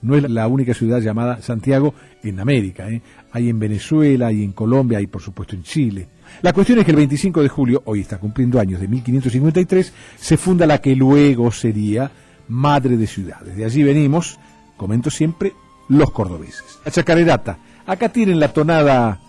[0.00, 3.02] No es la única ciudad llamada Santiago en América, ¿eh?
[3.32, 6.06] hay en Venezuela, hay en Colombia, hay por supuesto en Chile.
[6.40, 10.36] La cuestión es que el 25 de julio, hoy está cumpliendo años de 1553, se
[10.36, 12.12] funda la que luego sería
[12.46, 13.56] Madre de Ciudades.
[13.56, 14.38] De allí venimos,
[14.76, 15.52] comento siempre,
[15.88, 16.78] los cordobeses.
[16.84, 17.58] La chacarerata.
[17.84, 19.20] Acá tienen la tonada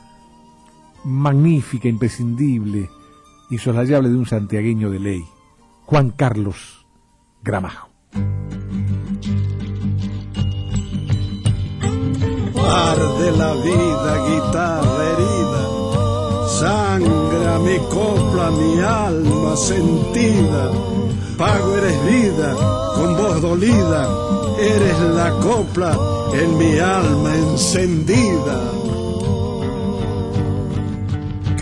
[1.03, 2.89] magnífica, imprescindible,
[3.49, 5.25] insoslayable de un santiagueño de ley,
[5.85, 6.85] Juan Carlos
[7.41, 7.89] Gramajo.
[13.19, 20.71] de la vida, guitarra herida, sangra mi copla, mi alma sentida,
[21.37, 22.55] pago eres vida,
[22.95, 24.09] con voz dolida,
[24.59, 25.97] eres la copla
[26.33, 28.82] en mi alma encendida.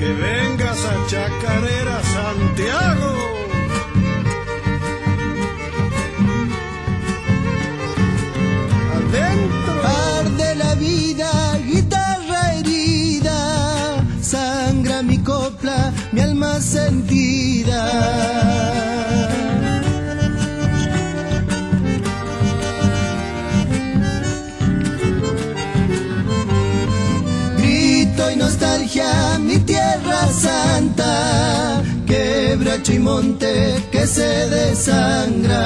[0.01, 3.11] Que vengas a Chacarera Santiago.
[8.97, 9.73] Adentro.
[10.17, 11.31] Arde la vida,
[11.67, 17.81] guitarra herida, sangra mi copla, mi alma sentida.
[27.59, 29.37] Grito y nostalgia,
[29.91, 35.65] tierra santa, quebracho y monte que se desangra.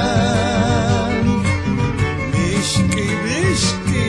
[2.32, 4.08] Mishki, mishki.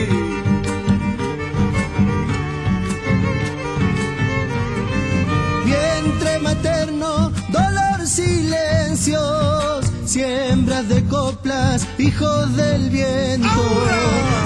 [5.64, 13.48] vientre materno, dolor, silencios, siembras de coplas, hijos del viento.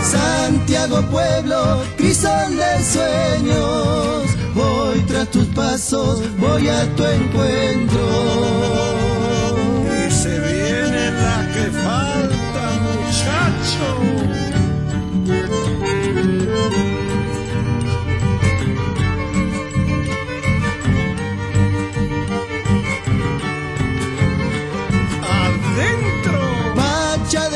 [0.03, 8.01] Santiago pueblo, crisol de sueños, voy tras tus pasos, voy a tu encuentro.
[10.07, 13.89] Y se viene la que falta, muchacho.
[25.43, 26.41] Adentro.
[26.77, 27.49] Pacha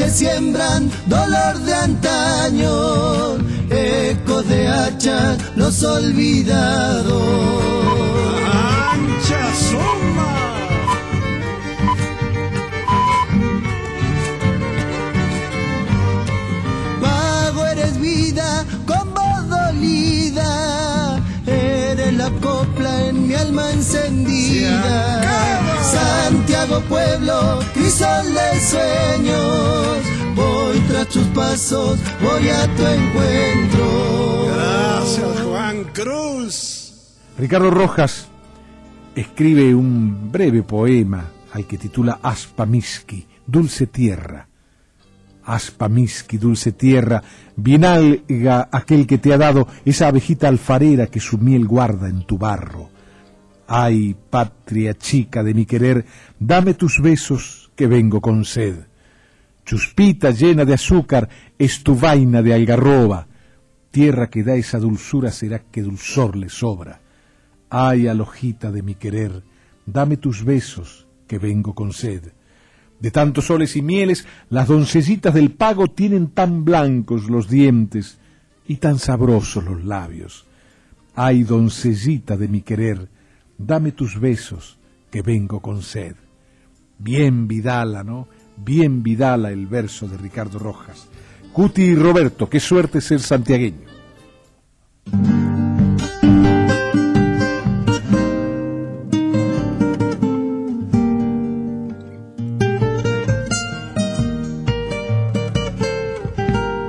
[0.00, 3.36] que siembran dolor de antaño,
[3.68, 7.22] ecos de hacha los olvidados.
[8.92, 10.32] Ancha soma.
[17.02, 25.09] Vago eres vida con voz dolida, eres la copla en mi alma encendida.
[26.78, 29.98] Pueblo, crisol de sueños,
[30.36, 34.46] voy tras tus pasos, voy a tu encuentro.
[34.54, 37.16] Gracias, Juan Cruz.
[37.38, 38.28] Ricardo Rojas
[39.16, 44.46] escribe un breve poema al que titula Aspamiski, Dulce Tierra.
[45.42, 47.22] Aspamiski, dulce tierra,
[47.56, 52.24] bien alga aquel que te ha dado esa abejita alfarera que su miel guarda en
[52.24, 52.90] tu barro.
[53.72, 56.04] Ay, patria chica de mi querer,
[56.40, 58.74] dame tus besos que vengo con sed.
[59.64, 63.28] Chuspita llena de azúcar es tu vaina de algarroba.
[63.92, 67.00] Tierra que da esa dulzura será que dulzor le sobra.
[67.68, 69.44] Ay, alojita de mi querer,
[69.86, 72.32] dame tus besos, que vengo con sed.
[72.98, 78.18] De tantos soles y mieles, las doncellitas del pago tienen tan blancos los dientes
[78.66, 80.44] y tan sabrosos los labios.
[81.14, 83.08] Ay, doncellita de mi querer,
[83.66, 84.78] dame tus besos,
[85.10, 86.16] que vengo con sed.
[86.98, 88.28] Bien Vidala, ¿no?
[88.56, 91.08] Bien Vidala el verso de Ricardo Rojas.
[91.52, 93.88] Cuti y Roberto, qué suerte ser santiagueño.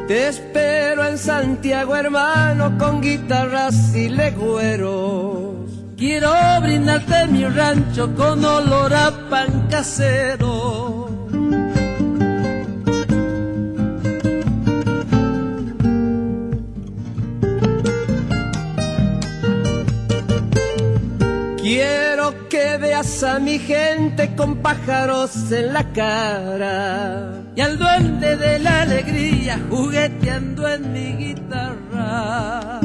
[0.08, 5.61] Te espero en Santiago, hermano, con guitarras y legüeros.
[6.02, 6.34] Quiero
[6.64, 11.08] brindarte mi rancho con olor a pan casero.
[21.62, 28.58] Quiero que veas a mi gente con pájaros en la cara y al duende de
[28.58, 32.80] la alegría jugueteando en mi guitarra.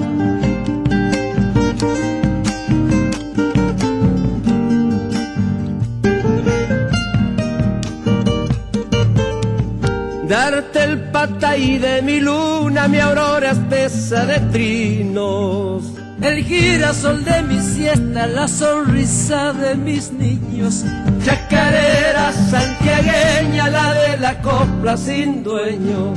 [10.28, 15.84] Darte el patay de mi luna, mi aurora espesa de trinos.
[16.20, 20.84] El girasol de mi siesta, la sonrisa de mis niños.
[21.24, 26.14] Chacarera santiagueña, la de la copla sin dueño.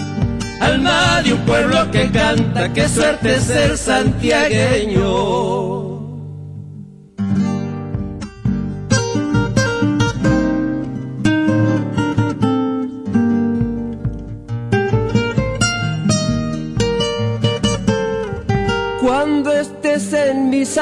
[0.59, 5.88] Alma de un pueblo que canta, qué suerte ser santiagueño.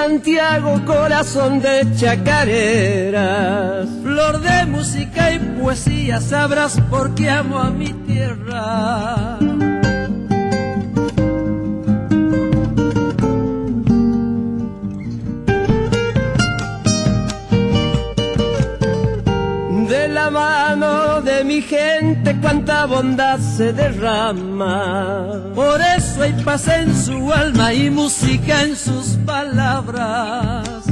[0.07, 7.89] Santiago, corazón de chacareras, flor de música y poesía, sabrás por qué amo a mi
[7.89, 9.36] tierra.
[22.41, 25.51] Cuánta bondad se derrama.
[25.55, 30.83] Por eso hay paz en su alma y música en sus palabras.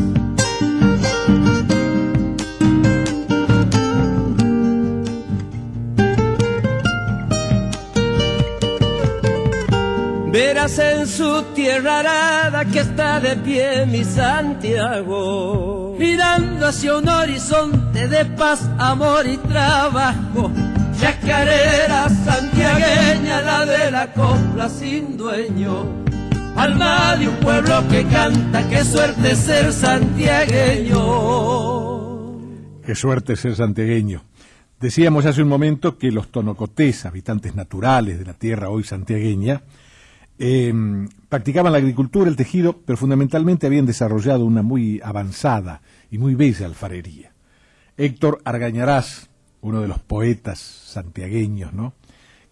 [10.31, 18.09] Verás en su tierra arada que está de pie mi Santiago, mirando hacia un horizonte
[18.09, 20.51] de paz, amor y trabajo.
[21.05, 26.03] Chacarera santiagueña, la de la copla sin dueño,
[26.55, 30.97] alma de un pueblo que canta, qué suerte ser santiagueño.
[32.83, 34.23] Qué suerte ser santiagueño.
[34.79, 39.61] Decíamos hace un momento que los tonocotés, habitantes naturales de la tierra hoy santiagueña,
[40.39, 40.73] eh,
[41.29, 46.65] practicaban la agricultura, el tejido, pero fundamentalmente habían desarrollado una muy avanzada y muy bella
[46.65, 47.31] alfarería.
[47.95, 49.29] Héctor Argañarás,
[49.65, 51.93] uno de los poetas santiagueños, ¿no?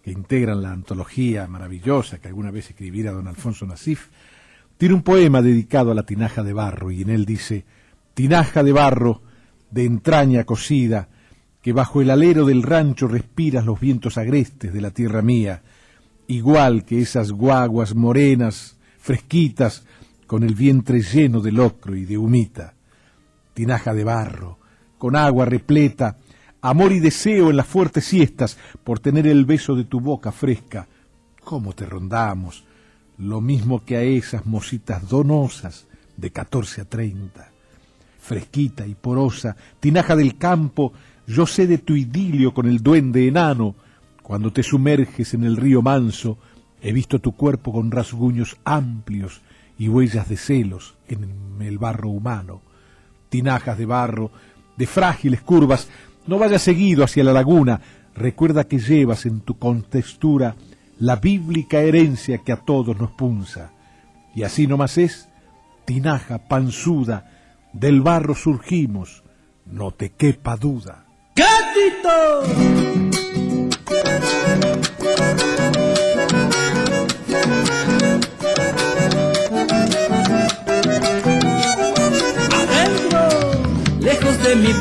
[0.02, 4.08] que integran la antología maravillosa que alguna vez escribiera don Alfonso Nasif,
[4.76, 7.64] tiene un poema dedicado a la tinaja de barro y en él dice,
[8.14, 9.22] tinaja de barro,
[9.70, 11.08] de entraña cocida,
[11.62, 15.62] que bajo el alero del rancho respiras los vientos agrestes de la tierra mía,
[16.26, 19.84] igual que esas guaguas morenas, fresquitas,
[20.26, 22.74] con el vientre lleno de locro y de humita.
[23.54, 24.58] Tinaja de barro,
[24.98, 26.16] con agua repleta,
[26.64, 30.88] amor y deseo en las fuertes siestas, por tener el beso de tu boca fresca.
[31.44, 32.64] ¿Cómo te rondamos?
[33.18, 35.86] Lo mismo que a esas mositas donosas
[36.16, 37.50] de catorce a treinta.
[38.18, 40.94] Fresquita y porosa, tinaja del campo,
[41.26, 43.74] yo sé de tu idilio con el duende enano,
[44.22, 46.38] cuando te sumerges en el río manso,
[46.80, 49.42] he visto tu cuerpo con rasguños amplios
[49.78, 52.62] y huellas de celos en el barro humano.
[53.28, 54.30] Tinajas de barro,
[54.78, 55.88] de frágiles curvas,
[56.26, 57.80] no vayas seguido hacia la laguna,
[58.14, 60.56] recuerda que llevas en tu contextura
[60.98, 63.72] la bíblica herencia que a todos nos punza.
[64.34, 65.28] Y así nomás es,
[65.84, 67.30] tinaja panzuda,
[67.72, 69.24] del barro surgimos,
[69.66, 71.06] no te quepa duda.
[71.34, 72.84] ¡Gatito!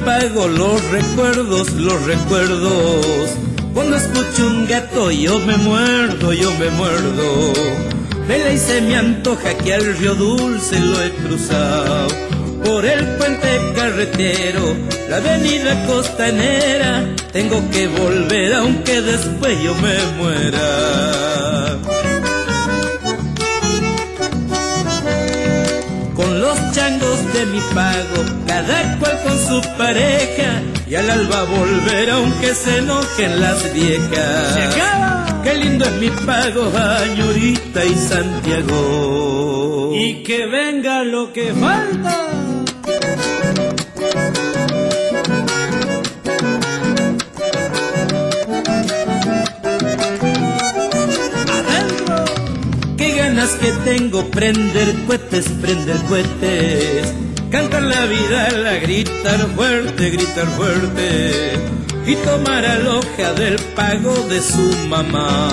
[0.06, 3.30] Pago, los recuerdos, los recuerdos.
[3.74, 7.54] Cuando escucho un gato yo me muerdo, yo me muerdo.
[8.28, 12.08] Vela y se me antoja que al río dulce lo he cruzado.
[12.64, 14.76] por el puente carretero,
[15.10, 17.14] la avenida costanera.
[17.34, 21.78] Tengo que volver aunque después yo me muera.
[27.34, 33.42] De mi pago, cada cual con su pareja, y al alba volver aunque se enojen
[33.42, 34.54] las viejas.
[34.54, 35.42] ¡Se acaba!
[35.44, 39.92] Qué lindo es mi pago, Añorita y Santiago.
[39.96, 42.23] Y que venga lo que falta.
[53.52, 57.14] Que tengo prender cohetes, prender cohetes.
[57.52, 61.60] Cantar la vida, la gritar fuerte, gritar fuerte.
[62.06, 65.50] Y tomar aloja del pago de su mamá.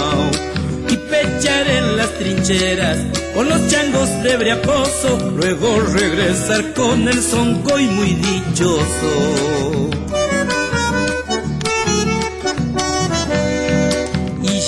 [0.89, 2.99] Y pechar en las trincheras
[3.35, 5.33] con los changos de Briaposo.
[5.37, 9.91] Luego regresar con el sonco y muy dichoso.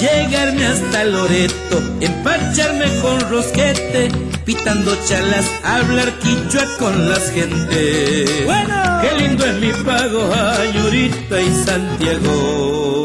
[0.03, 4.09] Llegarme hasta Loreto, empacharme con rosquete,
[4.45, 8.45] pitando chalas, hablar quichua con las gentes.
[8.45, 8.75] Bueno.
[9.03, 13.01] Qué lindo es mi pago, Añorita y Santiago.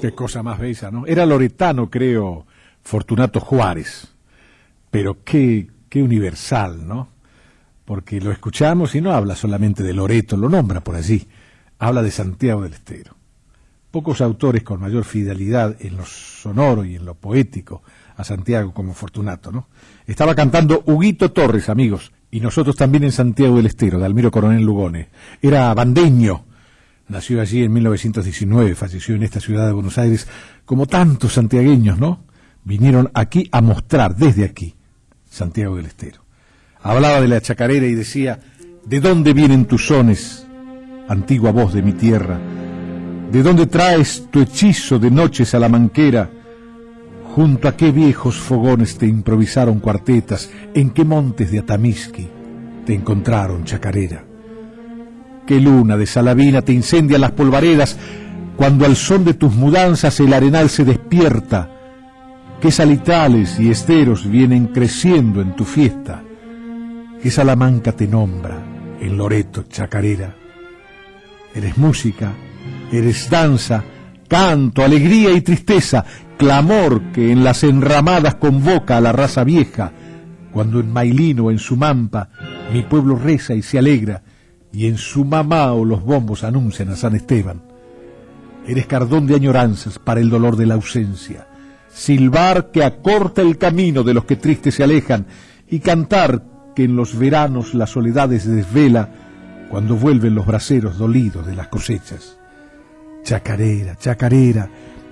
[0.00, 1.06] Qué cosa más bella, ¿no?
[1.06, 2.46] Era loretano, creo,
[2.82, 4.08] Fortunato Juárez.
[4.90, 7.10] Pero qué, qué universal, ¿no?
[7.84, 11.26] Porque lo escuchamos y no habla solamente de Loreto, lo nombra por allí.
[11.78, 13.17] Habla de Santiago del Estero.
[13.90, 17.82] Pocos autores con mayor fidelidad en lo sonoro y en lo poético
[18.16, 19.68] a Santiago como Fortunato, ¿no?
[20.06, 24.62] Estaba cantando Huguito Torres, amigos, y nosotros también en Santiago del Estero, de Almiro Coronel
[24.62, 25.06] Lugones.
[25.40, 26.44] Era bandeño,
[27.08, 30.28] nació allí en 1919, falleció en esta ciudad de Buenos Aires,
[30.66, 32.24] como tantos santiagueños, ¿no?
[32.64, 34.74] Vinieron aquí a mostrar desde aquí
[35.30, 36.22] Santiago del Estero.
[36.82, 38.40] Hablaba de la chacarera y decía,
[38.84, 40.46] ¿de dónde vienen tus sones,
[41.08, 42.38] antigua voz de mi tierra?
[43.30, 46.30] ¿De dónde traes tu hechizo de noche salamanquera?
[47.34, 50.50] ¿Junto a qué viejos fogones te improvisaron cuartetas?
[50.72, 52.26] ¿En qué montes de Atamisqui
[52.86, 54.24] te encontraron chacarera?
[55.46, 57.98] ¿Qué luna de Salavina te incendia las polvaredas
[58.56, 61.70] cuando al son de tus mudanzas el arenal se despierta?
[62.62, 66.22] ¿Qué salitales y esteros vienen creciendo en tu fiesta?
[67.22, 70.34] ¿Qué Salamanca te nombra en Loreto chacarera?
[71.54, 72.32] Eres música,
[72.92, 73.84] eres danza,
[74.28, 76.04] canto, alegría y tristeza,
[76.36, 79.92] clamor que en las enramadas convoca a la raza vieja,
[80.52, 82.30] cuando en Mailino o en Sumampa
[82.72, 84.22] mi pueblo reza y se alegra,
[84.72, 87.62] y en su mamá o los bombos anuncian a San Esteban.
[88.66, 91.46] Eres cardón de añoranzas para el dolor de la ausencia,
[91.88, 95.26] silbar que acorta el camino de los que tristes se alejan,
[95.70, 96.44] y cantar
[96.74, 99.10] que en los veranos la soledad se desvela
[99.70, 102.37] cuando vuelven los braceros dolidos de las cosechas.
[103.28, 104.70] Chacarera, chacarera,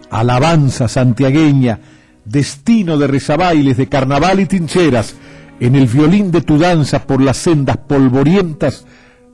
[0.09, 1.79] alabanza santiagueña,
[2.25, 5.17] destino de rezabailes de carnaval y tincheras,
[5.61, 8.87] en el violín de tu danza por las sendas polvorientas,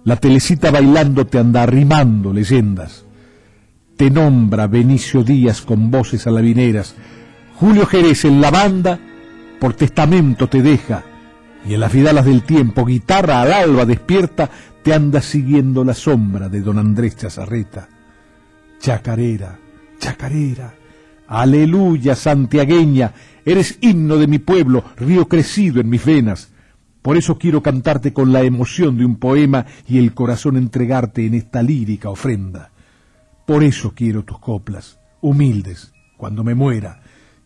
[0.02, 3.04] la telecita bailando te anda arrimando leyendas.
[3.96, 6.96] Te nombra Benicio Díaz con voces alabineras,
[7.54, 8.98] Julio Jerez en la banda,
[9.60, 11.04] por testamento te deja,
[11.64, 14.50] y en las vidalas del tiempo, guitarra al alba despierta,
[14.82, 17.88] te anda siguiendo la sombra de don Andrés Chazarreta.
[18.82, 19.60] Chacarera,
[20.00, 20.74] chacarera,
[21.28, 23.12] aleluya santiagueña,
[23.44, 26.50] eres himno de mi pueblo, río crecido en mis venas.
[27.00, 31.34] Por eso quiero cantarte con la emoción de un poema y el corazón entregarte en
[31.34, 32.72] esta lírica ofrenda.
[33.46, 37.02] Por eso quiero tus coplas, humildes, cuando me muera.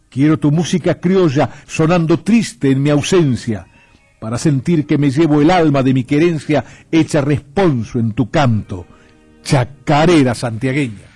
[0.08, 3.66] Quiero tu música criolla sonando triste en mi ausencia,
[4.20, 8.86] para sentir que me llevo el alma de mi querencia hecha responso en tu canto,
[9.42, 11.15] chacarera santiagueña.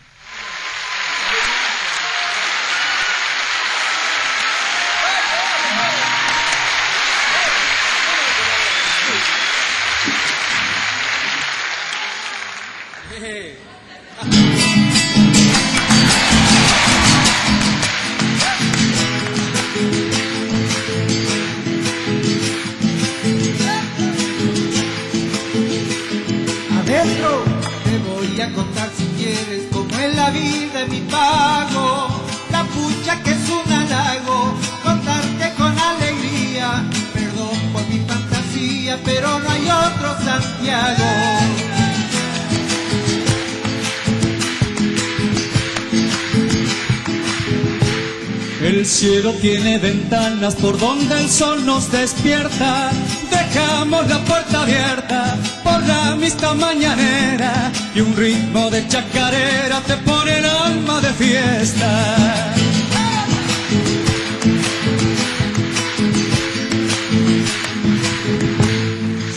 [50.55, 52.91] Por donde el sol nos despierta.
[53.31, 60.39] Dejamos la puerta abierta por la amistad mañanera y un ritmo de chacarera te pone
[60.39, 62.55] el alma de fiesta.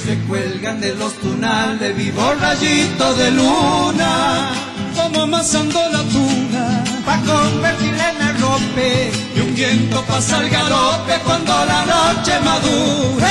[0.06, 4.52] Se cuelgan de los tunales vivo rayito de luna,
[4.96, 9.33] Como amasando la tuna pa' convertirla en arrope.
[9.54, 13.30] Un viento pasa al galope cuando la noche madura.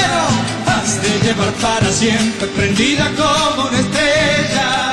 [0.67, 4.93] Has de llevar para siempre prendida como una estrella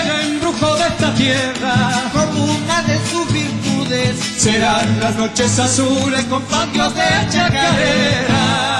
[0.00, 2.10] el embrujo de esta tierra.
[2.12, 8.73] como una de sus virtudes, Serán las noches azules con patios de chacarera.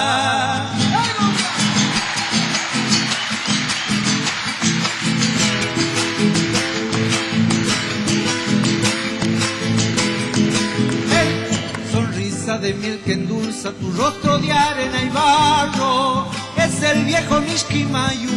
[12.64, 16.26] De miel que endulza tu rostro de arena y barro.
[16.56, 18.30] Es el viejo Mishkimayu,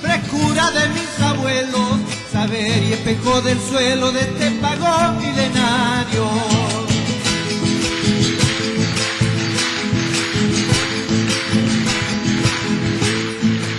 [0.00, 1.98] frescura de mis abuelos,
[2.32, 6.30] saber y espejo del suelo de este pagón milenario.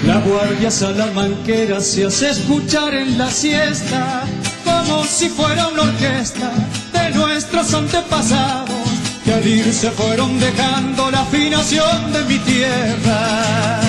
[0.05, 4.23] La guardia salamanquera se hace escuchar en la siesta,
[4.63, 6.51] como si fuera una orquesta
[6.93, 8.84] de nuestros antepasados,
[9.25, 13.81] que al irse fueron dejando la afinación de mi tierra.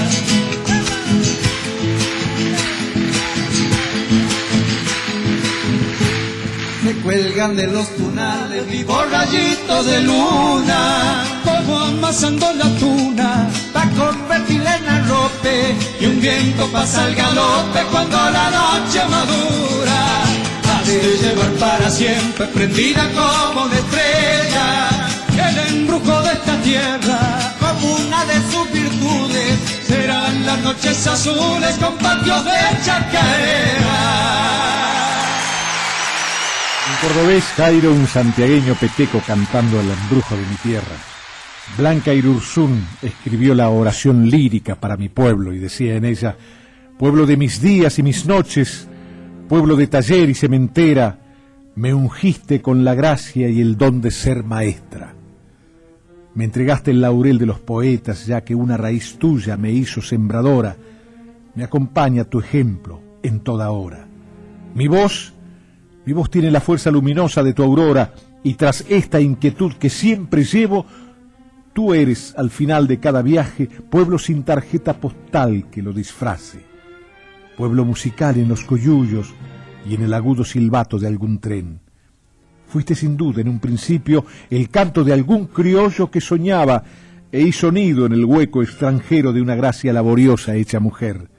[6.83, 14.77] Me cuelgan de los tunales vivo rayitos de luna, Como amasando la tuna, pa' convertirla
[14.77, 15.75] en arrope.
[16.01, 19.99] y un viento pasa al galope cuando la noche madura.
[20.73, 24.96] Has de llevar para siempre prendida como una estrella
[25.97, 27.55] embrujo de esta tierra.
[27.59, 29.59] como una de sus virtudes.
[29.87, 32.51] Serán las noches azules con patios de
[32.85, 34.27] chacarera.
[36.89, 40.97] Un cordobés, Jairo, un santiagueño peteco cantando el embrujo de mi tierra.
[41.77, 46.37] Blanca Irurzún escribió la oración lírica para mi pueblo y decía en ella,
[46.97, 48.89] pueblo de mis días y mis noches,
[49.49, 51.19] pueblo de taller y cementera,
[51.75, 55.16] me ungiste con la gracia y el don de ser maestra.
[56.37, 60.77] Me entregaste el laurel de los poetas, ya que una raíz tuya me hizo sembradora.
[61.57, 64.07] Me acompaña tu ejemplo en toda hora.
[64.75, 65.33] Mi voz
[66.07, 68.15] mi voz tiene la fuerza luminosa de tu aurora
[68.45, 70.87] y tras esta inquietud que siempre llevo,
[71.73, 76.61] tú eres al final de cada viaje pueblo sin tarjeta postal que lo disfrace,
[77.57, 79.35] pueblo musical en los coyullos
[79.85, 81.81] y en el agudo silbato de algún tren.
[82.77, 86.85] Fuiste sin duda en un principio el canto de algún criollo que soñaba
[87.33, 91.31] e hizo nido en el hueco extranjero de una gracia laboriosa hecha mujer.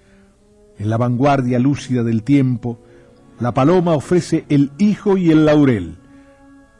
[0.79, 2.79] En la vanguardia lúcida del tiempo,
[3.39, 5.97] la paloma ofrece el hijo y el laurel.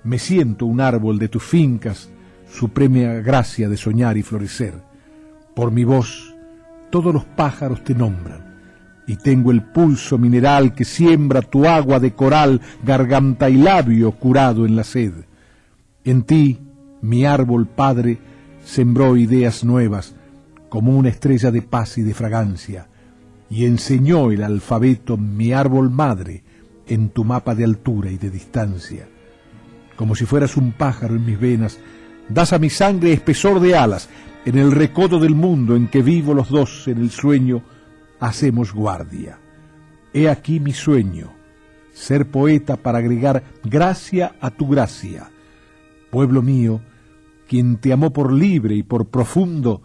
[0.03, 2.09] Me siento un árbol de tus fincas,
[2.49, 4.73] suprema gracia de soñar y florecer.
[5.55, 6.33] Por mi voz,
[6.89, 8.46] todos los pájaros te nombran,
[9.07, 14.65] y tengo el pulso mineral que siembra tu agua de coral, garganta y labio curado
[14.65, 15.13] en la sed.
[16.03, 16.59] En ti,
[17.01, 18.19] mi árbol padre,
[18.65, 20.13] sembró ideas nuevas,
[20.67, 22.87] como una estrella de paz y de fragancia,
[23.49, 26.43] y enseñó el alfabeto mi árbol madre,
[26.85, 29.07] en tu mapa de altura y de distancia.
[29.95, 31.79] Como si fueras un pájaro en mis venas,
[32.29, 34.09] das a mi sangre espesor de alas.
[34.45, 37.63] En el recodo del mundo en que vivo los dos en el sueño,
[38.19, 39.39] hacemos guardia.
[40.13, 41.33] He aquí mi sueño,
[41.93, 45.29] ser poeta para agregar gracia a tu gracia.
[46.09, 46.81] Pueblo mío,
[47.47, 49.81] quien te amó por libre y por profundo,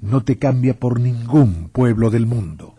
[0.00, 2.74] no te cambia por ningún pueblo del mundo.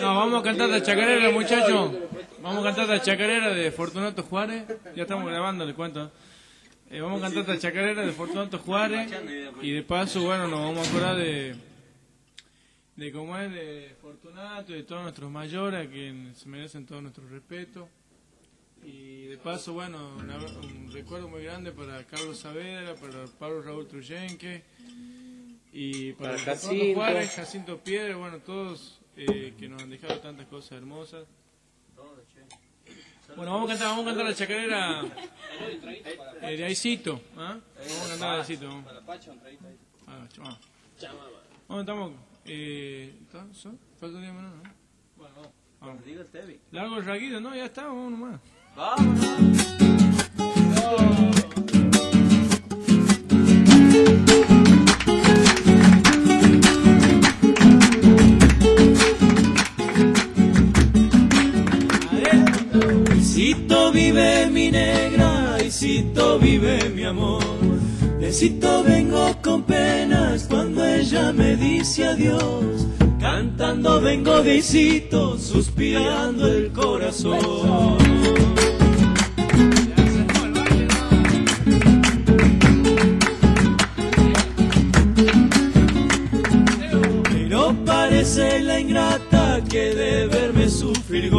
[0.00, 1.92] No, vamos a cantar la chacarera, muchachos.
[2.42, 4.64] Vamos a cantar la chacarera de Fortunato Juárez.
[4.96, 6.10] Ya estamos grabando, les cuento.
[6.92, 9.10] Eh, vamos a cantar la chacarera de Fortunato Juárez.
[9.62, 11.54] Y de paso, bueno, nos vamos a acordar de.
[12.96, 17.00] De cómo es de Fortunato y de todos nuestros mayores, a quienes se merecen todo
[17.00, 17.88] nuestro respeto.
[18.84, 23.86] Y de paso, bueno, una- un recuerdo muy grande para Carlos Saavedra, para Pablo Raúl
[23.88, 24.62] Truyenque
[25.72, 26.94] y para, Para Jacinto.
[26.94, 31.24] Juárez, Jacinto Piedra, bueno, todos eh, que nos han dejado tantas cosas hermosas.
[33.36, 35.02] Bueno, vamos a cantar, vamos a cantar la chacarera
[36.42, 37.58] eh, de Aicito, ¿ah?
[37.76, 38.68] Vamos a cantar de Aicito.
[38.68, 38.86] Vamos.
[40.06, 40.58] Ah, chama.
[41.68, 42.12] Vamos, estamos.
[42.44, 43.14] Eh.
[44.00, 44.62] Falta un día menos, ¿no?
[45.16, 45.34] Bueno,
[45.80, 46.02] vamos.
[46.70, 48.40] Largo el raguido, no, ya está, vamos nomás.
[50.84, 51.41] Isito
[65.82, 67.42] negra, Isito vive mi amor.
[68.20, 72.86] Isito vengo con penas cuando ella me dice adiós.
[73.20, 74.62] Cantando vengo de
[75.38, 77.98] suspirando el corazón.
[87.30, 91.32] Pero parece la ingrata que de verme sufrir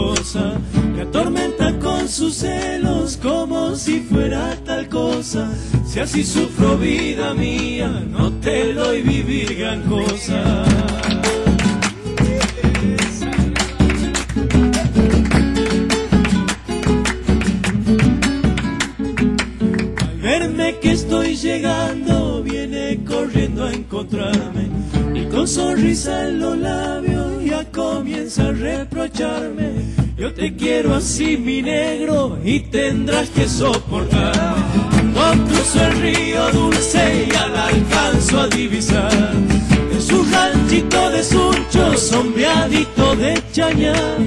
[0.43, 0.59] goza,
[0.93, 5.49] me atormenta con sus celos como si fuera tal cosa.
[5.85, 10.63] Si así sufro vida mía, no te doy vivir gran cosa.
[19.97, 24.69] Al verme que estoy llegando, viene corriendo a encontrarme
[25.13, 30.02] y con sonrisa en los labios ya comienza a reprocharme.
[30.15, 34.63] Yo te quiero así, mi negro, y tendrás que soportarme.
[35.11, 39.11] No cruzo el río dulce y ya la alcanzo a divisar.
[39.91, 44.17] En su ranchito de surcho, sombreadito de chañar,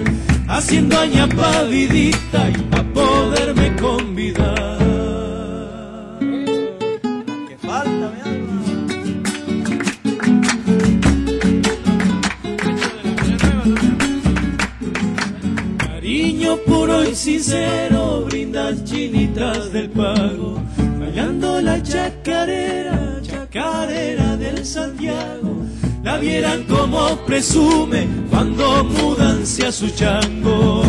[0.49, 4.56] haciendo añapa vidita y pa' poderme convidar.
[16.97, 20.61] Puro sincero brindan chinitas del pago,
[20.99, 25.63] bailando la chacarera, chacarera del Santiago.
[26.03, 30.83] La vieran como presume cuando mudanse a su chango.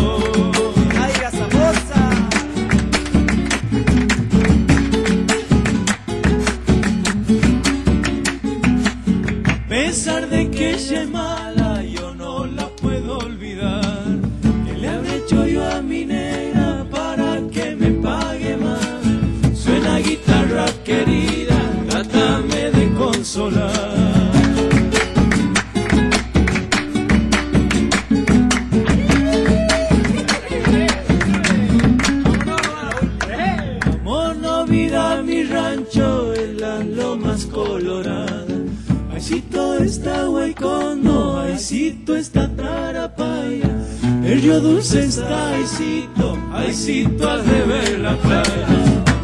[44.48, 48.66] Río dulce está Aicito, Aicito al de la playa.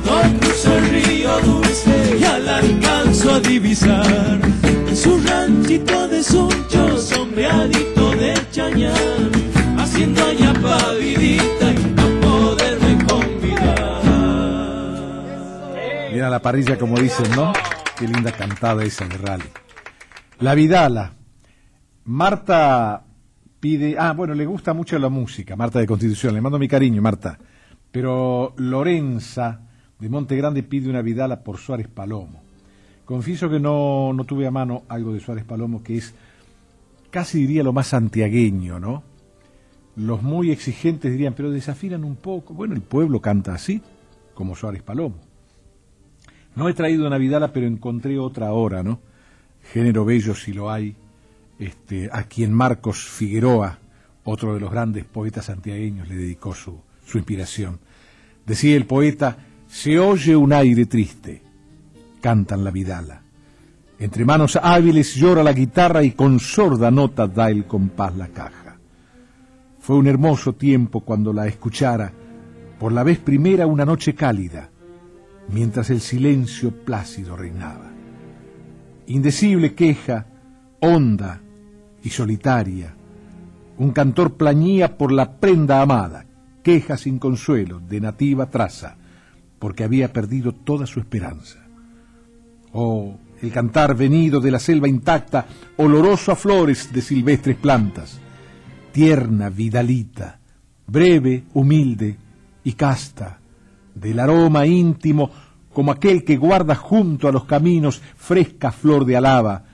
[0.04, 4.38] No cruzo el río dulce, ya la alcanzo a divisar.
[4.86, 8.92] En su ranchito de suncho, sombreadito de chañar.
[9.78, 14.02] Haciendo allá pavidita y pa' poderme convidar.
[16.12, 17.54] Mira la parrilla como dicen, ¿no?
[17.98, 19.48] Qué linda cantada esa de rally.
[20.40, 21.14] La Vidala.
[22.04, 23.04] Marta
[23.64, 27.00] pide, ah, bueno, le gusta mucho la música, Marta de Constitución, le mando mi cariño,
[27.00, 27.38] Marta.
[27.90, 29.62] Pero Lorenza
[29.98, 32.42] de Monte Grande pide una Vidala por Suárez Palomo.
[33.06, 36.14] Confieso que no, no tuve a mano algo de Suárez Palomo que es
[37.10, 39.02] casi diría lo más santiagueño, ¿no?
[39.96, 42.52] Los muy exigentes dirían, pero desafinan un poco.
[42.52, 43.80] Bueno, el pueblo canta así,
[44.34, 45.16] como Suárez Palomo.
[46.54, 49.00] No he traído una Vidala, pero encontré otra ahora, ¿no?
[49.72, 50.96] Género bello si lo hay,
[51.58, 53.78] este, a quien Marcos Figueroa,
[54.24, 57.78] otro de los grandes poetas santiagueños, le dedicó su, su inspiración.
[58.46, 59.38] Decía el poeta,
[59.68, 61.42] se oye un aire triste,
[62.20, 63.22] cantan la Vidala.
[63.98, 68.76] Entre manos hábiles llora la guitarra y con sorda nota da el compás la caja.
[69.78, 72.12] Fue un hermoso tiempo cuando la escuchara,
[72.78, 74.70] por la vez primera una noche cálida,
[75.48, 77.92] mientras el silencio plácido reinaba.
[79.06, 80.26] Indecible queja,
[80.80, 81.43] honda
[82.04, 82.94] y solitaria,
[83.78, 86.26] un cantor plañía por la prenda amada,
[86.62, 88.96] queja sin consuelo, de nativa traza,
[89.58, 91.58] porque había perdido toda su esperanza.
[92.72, 95.46] Oh, el cantar venido de la selva intacta,
[95.78, 98.20] oloroso a flores de silvestres plantas,
[98.92, 100.38] tierna vidalita,
[100.86, 102.16] breve, humilde
[102.62, 103.40] y casta,
[103.94, 105.30] del aroma íntimo
[105.72, 109.64] como aquel que guarda junto a los caminos fresca flor de alaba,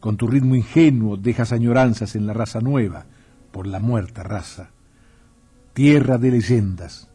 [0.00, 3.04] con tu ritmo ingenuo dejas añoranzas en la raza nueva,
[3.52, 4.70] por la muerta raza.
[5.74, 7.08] Tierra de leyendas,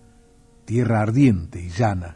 [0.66, 2.16] tierra ardiente y llana,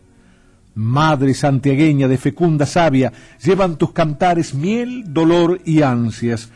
[0.76, 3.11] madre santiagueña de fecunda savia,
[3.43, 6.51] llevan tus cantares miel, dolor y ansias,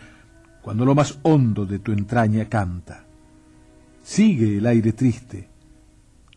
[0.61, 3.05] cuando lo más hondo de tu entraña canta.
[4.03, 5.49] Sigue el aire triste,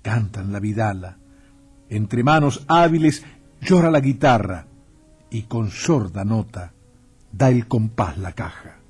[0.03, 1.19] cantan la vidala.
[1.89, 3.25] Entre manos hábiles
[3.61, 4.67] llora la guitarra
[5.31, 6.73] y con sorda nota
[7.37, 8.81] da el compás la caja.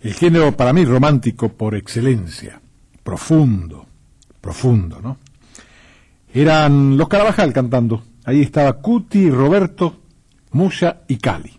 [0.00, 2.60] El género para mí romántico por excelencia,
[3.02, 3.86] profundo,
[4.40, 5.18] profundo, ¿no?
[6.32, 8.02] Eran los Carabajal cantando.
[8.24, 10.02] Ahí estaba Cuti, Roberto,
[10.52, 11.52] Musa y Cali.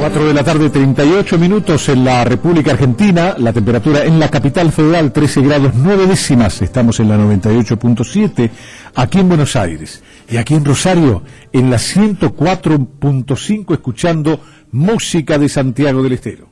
[0.00, 3.34] 4 de la tarde, 38 minutos en la República Argentina.
[3.36, 6.62] La temperatura en la capital federal, 13 grados 9 décimas.
[6.62, 8.50] Estamos en la 98.7
[8.94, 10.02] aquí en Buenos Aires.
[10.30, 14.40] Y aquí en Rosario, en la 104.5, escuchando
[14.70, 16.49] música de Santiago del Estero.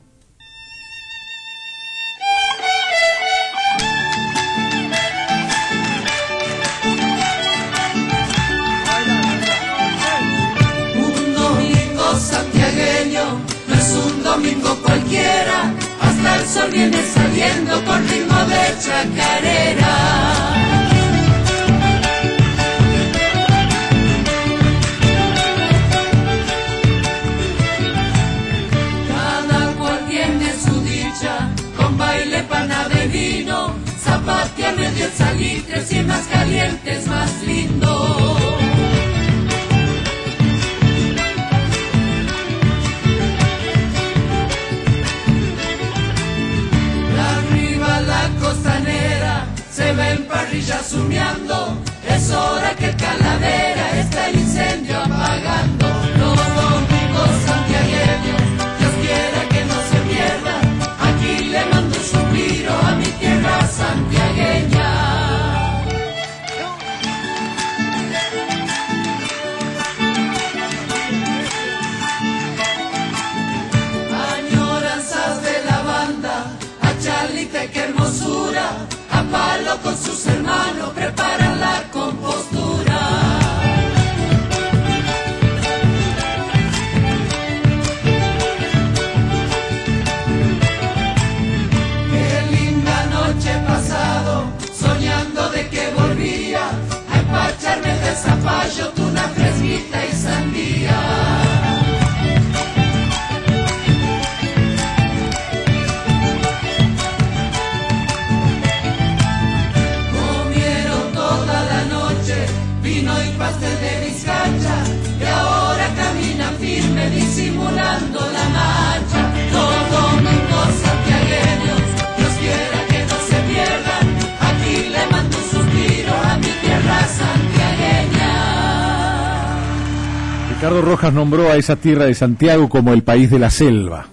[130.61, 134.07] Bernardo Rojas nombró a esa tierra de Santiago como el país de la selva.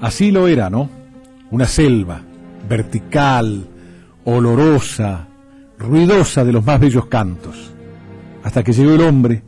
[0.00, 0.88] Así lo era, ¿no?
[1.50, 2.22] Una selva,
[2.66, 3.66] vertical,
[4.24, 5.28] olorosa,
[5.78, 7.70] ruidosa de los más bellos cantos.
[8.42, 9.42] Hasta que llegó el hombre,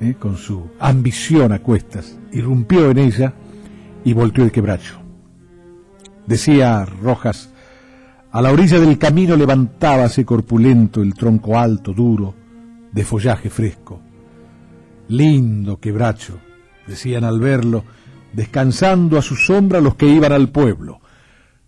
[0.00, 0.14] ¿eh?
[0.18, 3.34] con su ambición a cuestas, irrumpió en ella
[4.02, 5.02] y volteó el quebracho.
[6.26, 7.50] Decía Rojas,
[8.32, 12.34] a la orilla del camino levantábase corpulento el tronco alto, duro,
[12.90, 14.00] de follaje fresco.
[15.10, 16.38] Lindo quebracho,
[16.86, 17.82] decían al verlo,
[18.32, 21.00] descansando a su sombra los que iban al pueblo.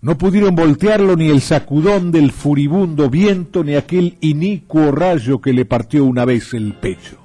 [0.00, 5.64] No pudieron voltearlo ni el sacudón del furibundo viento ni aquel inicuo rayo que le
[5.64, 7.18] partió una vez el pecho.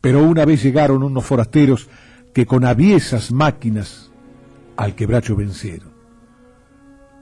[0.00, 1.88] Pero una vez llegaron unos forasteros
[2.32, 4.12] que con aviesas máquinas
[4.76, 5.90] al quebracho vencieron.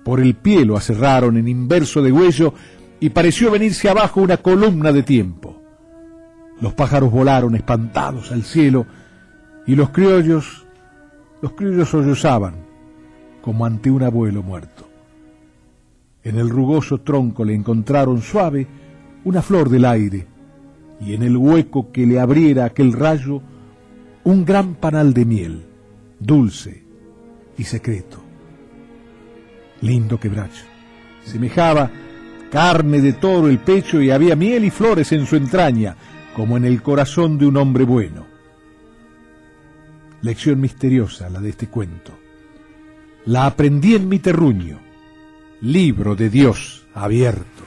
[0.05, 2.53] Por el pie lo aserraron en inverso de huello
[3.01, 5.64] y pareció venirse abajo una columna de tiempo.
[6.61, 8.87] Los pájaros volaron espantados al cielo
[9.67, 10.67] y los criollos,
[11.43, 12.55] los criollos sollozaban
[13.43, 14.89] como ante un abuelo muerto.
[16.23, 18.67] En el rugoso tronco le encontraron suave
[19.25, 20.27] una flor del aire
[21.01, 23.43] y en el hueco que le abriera aquel rayo
[24.23, 25.67] un gran panal de miel,
[26.19, 26.83] dulce
[27.59, 28.25] y secreto
[29.85, 30.65] lindo quebracho.
[31.25, 31.91] Semejaba
[32.51, 35.97] carne de toro el pecho y había miel y flores en su entraña,
[36.35, 38.27] como en el corazón de un hombre bueno.
[40.21, 42.19] Lección misteriosa la de este cuento.
[43.27, 44.81] La aprendí en mi terruño,
[45.61, 47.65] libro de Dios abierto.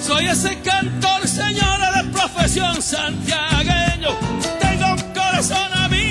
[0.00, 4.10] Soy ese cantor, señora de profesión santiagueño.
[4.60, 6.09] Tengo un corazón amigo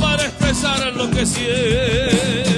[0.00, 2.50] para expresar lo que siento.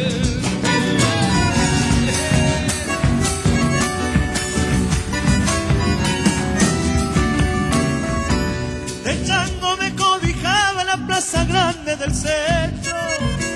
[9.04, 12.96] El chango me cobijaba la plaza grande del centro.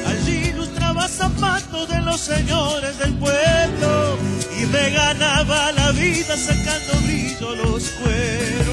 [0.07, 4.19] Allí ilustraba zapatos de los señores del pueblo
[4.61, 8.72] y me ganaba la vida sacando brillo los cueros.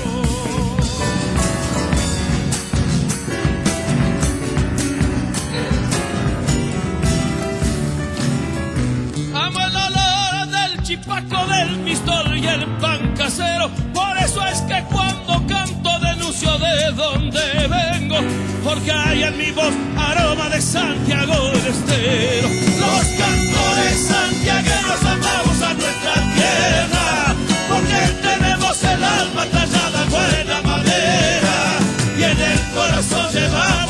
[11.10, 13.70] Chipaco, del pistol y el pan casero.
[13.94, 18.18] Por eso es que cuando canto denuncio de dónde vengo.
[18.64, 22.48] Porque hay en mi voz aroma de Santiago del Estero.
[22.80, 27.36] Los cantores santiagueños amamos a nuestra tierra.
[27.70, 31.80] Porque tenemos el alma tallada en buena madera.
[32.18, 33.89] Y en el corazón llevamos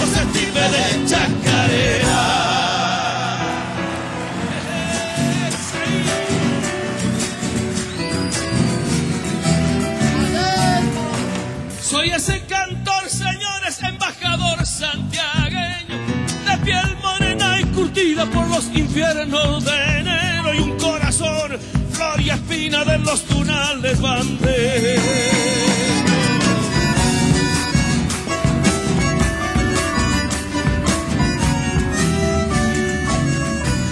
[17.99, 21.57] curtida por los infiernos de enero y un corazón,
[21.91, 25.03] flor y espina de los tunales banderos.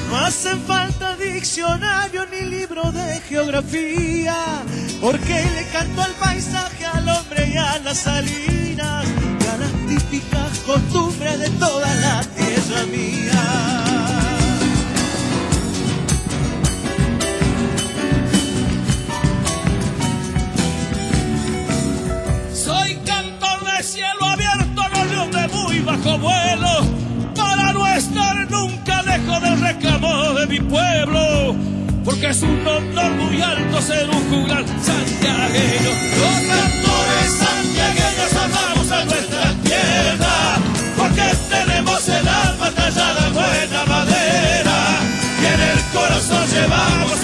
[0.09, 4.63] No hacen falta diccionario ni libro de geografía,
[5.01, 9.05] porque le canto al paisaje, al hombre y a las salinas,
[9.41, 13.86] y a las típicas costumbres de toda la tierra mía.
[23.97, 26.73] Cielo abierto, no león de muy bajo vuelo,
[27.35, 31.55] para no estar nunca lejos del reclamo de mi pueblo.
[32.05, 35.91] Porque es un honor muy alto ser un juglar santiagueño.
[36.21, 40.35] Los cantores santiagueños amamos a nuestra tierra,
[40.95, 44.77] porque tenemos el alma tallada en buena madera,
[45.41, 47.23] y en el corazón llevamos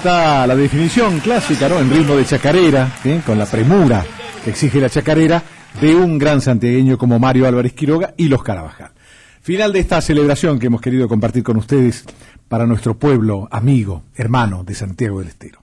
[0.00, 1.78] está la definición clásica, ¿no?
[1.78, 2.90] En ritmo de chacarera,
[3.26, 4.02] con la premura
[4.42, 5.42] que exige la chacarera
[5.78, 8.92] de un gran santiagueño como Mario Álvarez Quiroga y los Carabajal.
[9.42, 12.06] Final de esta celebración que hemos querido compartir con ustedes
[12.48, 15.60] para nuestro pueblo amigo, hermano de Santiago del Estero.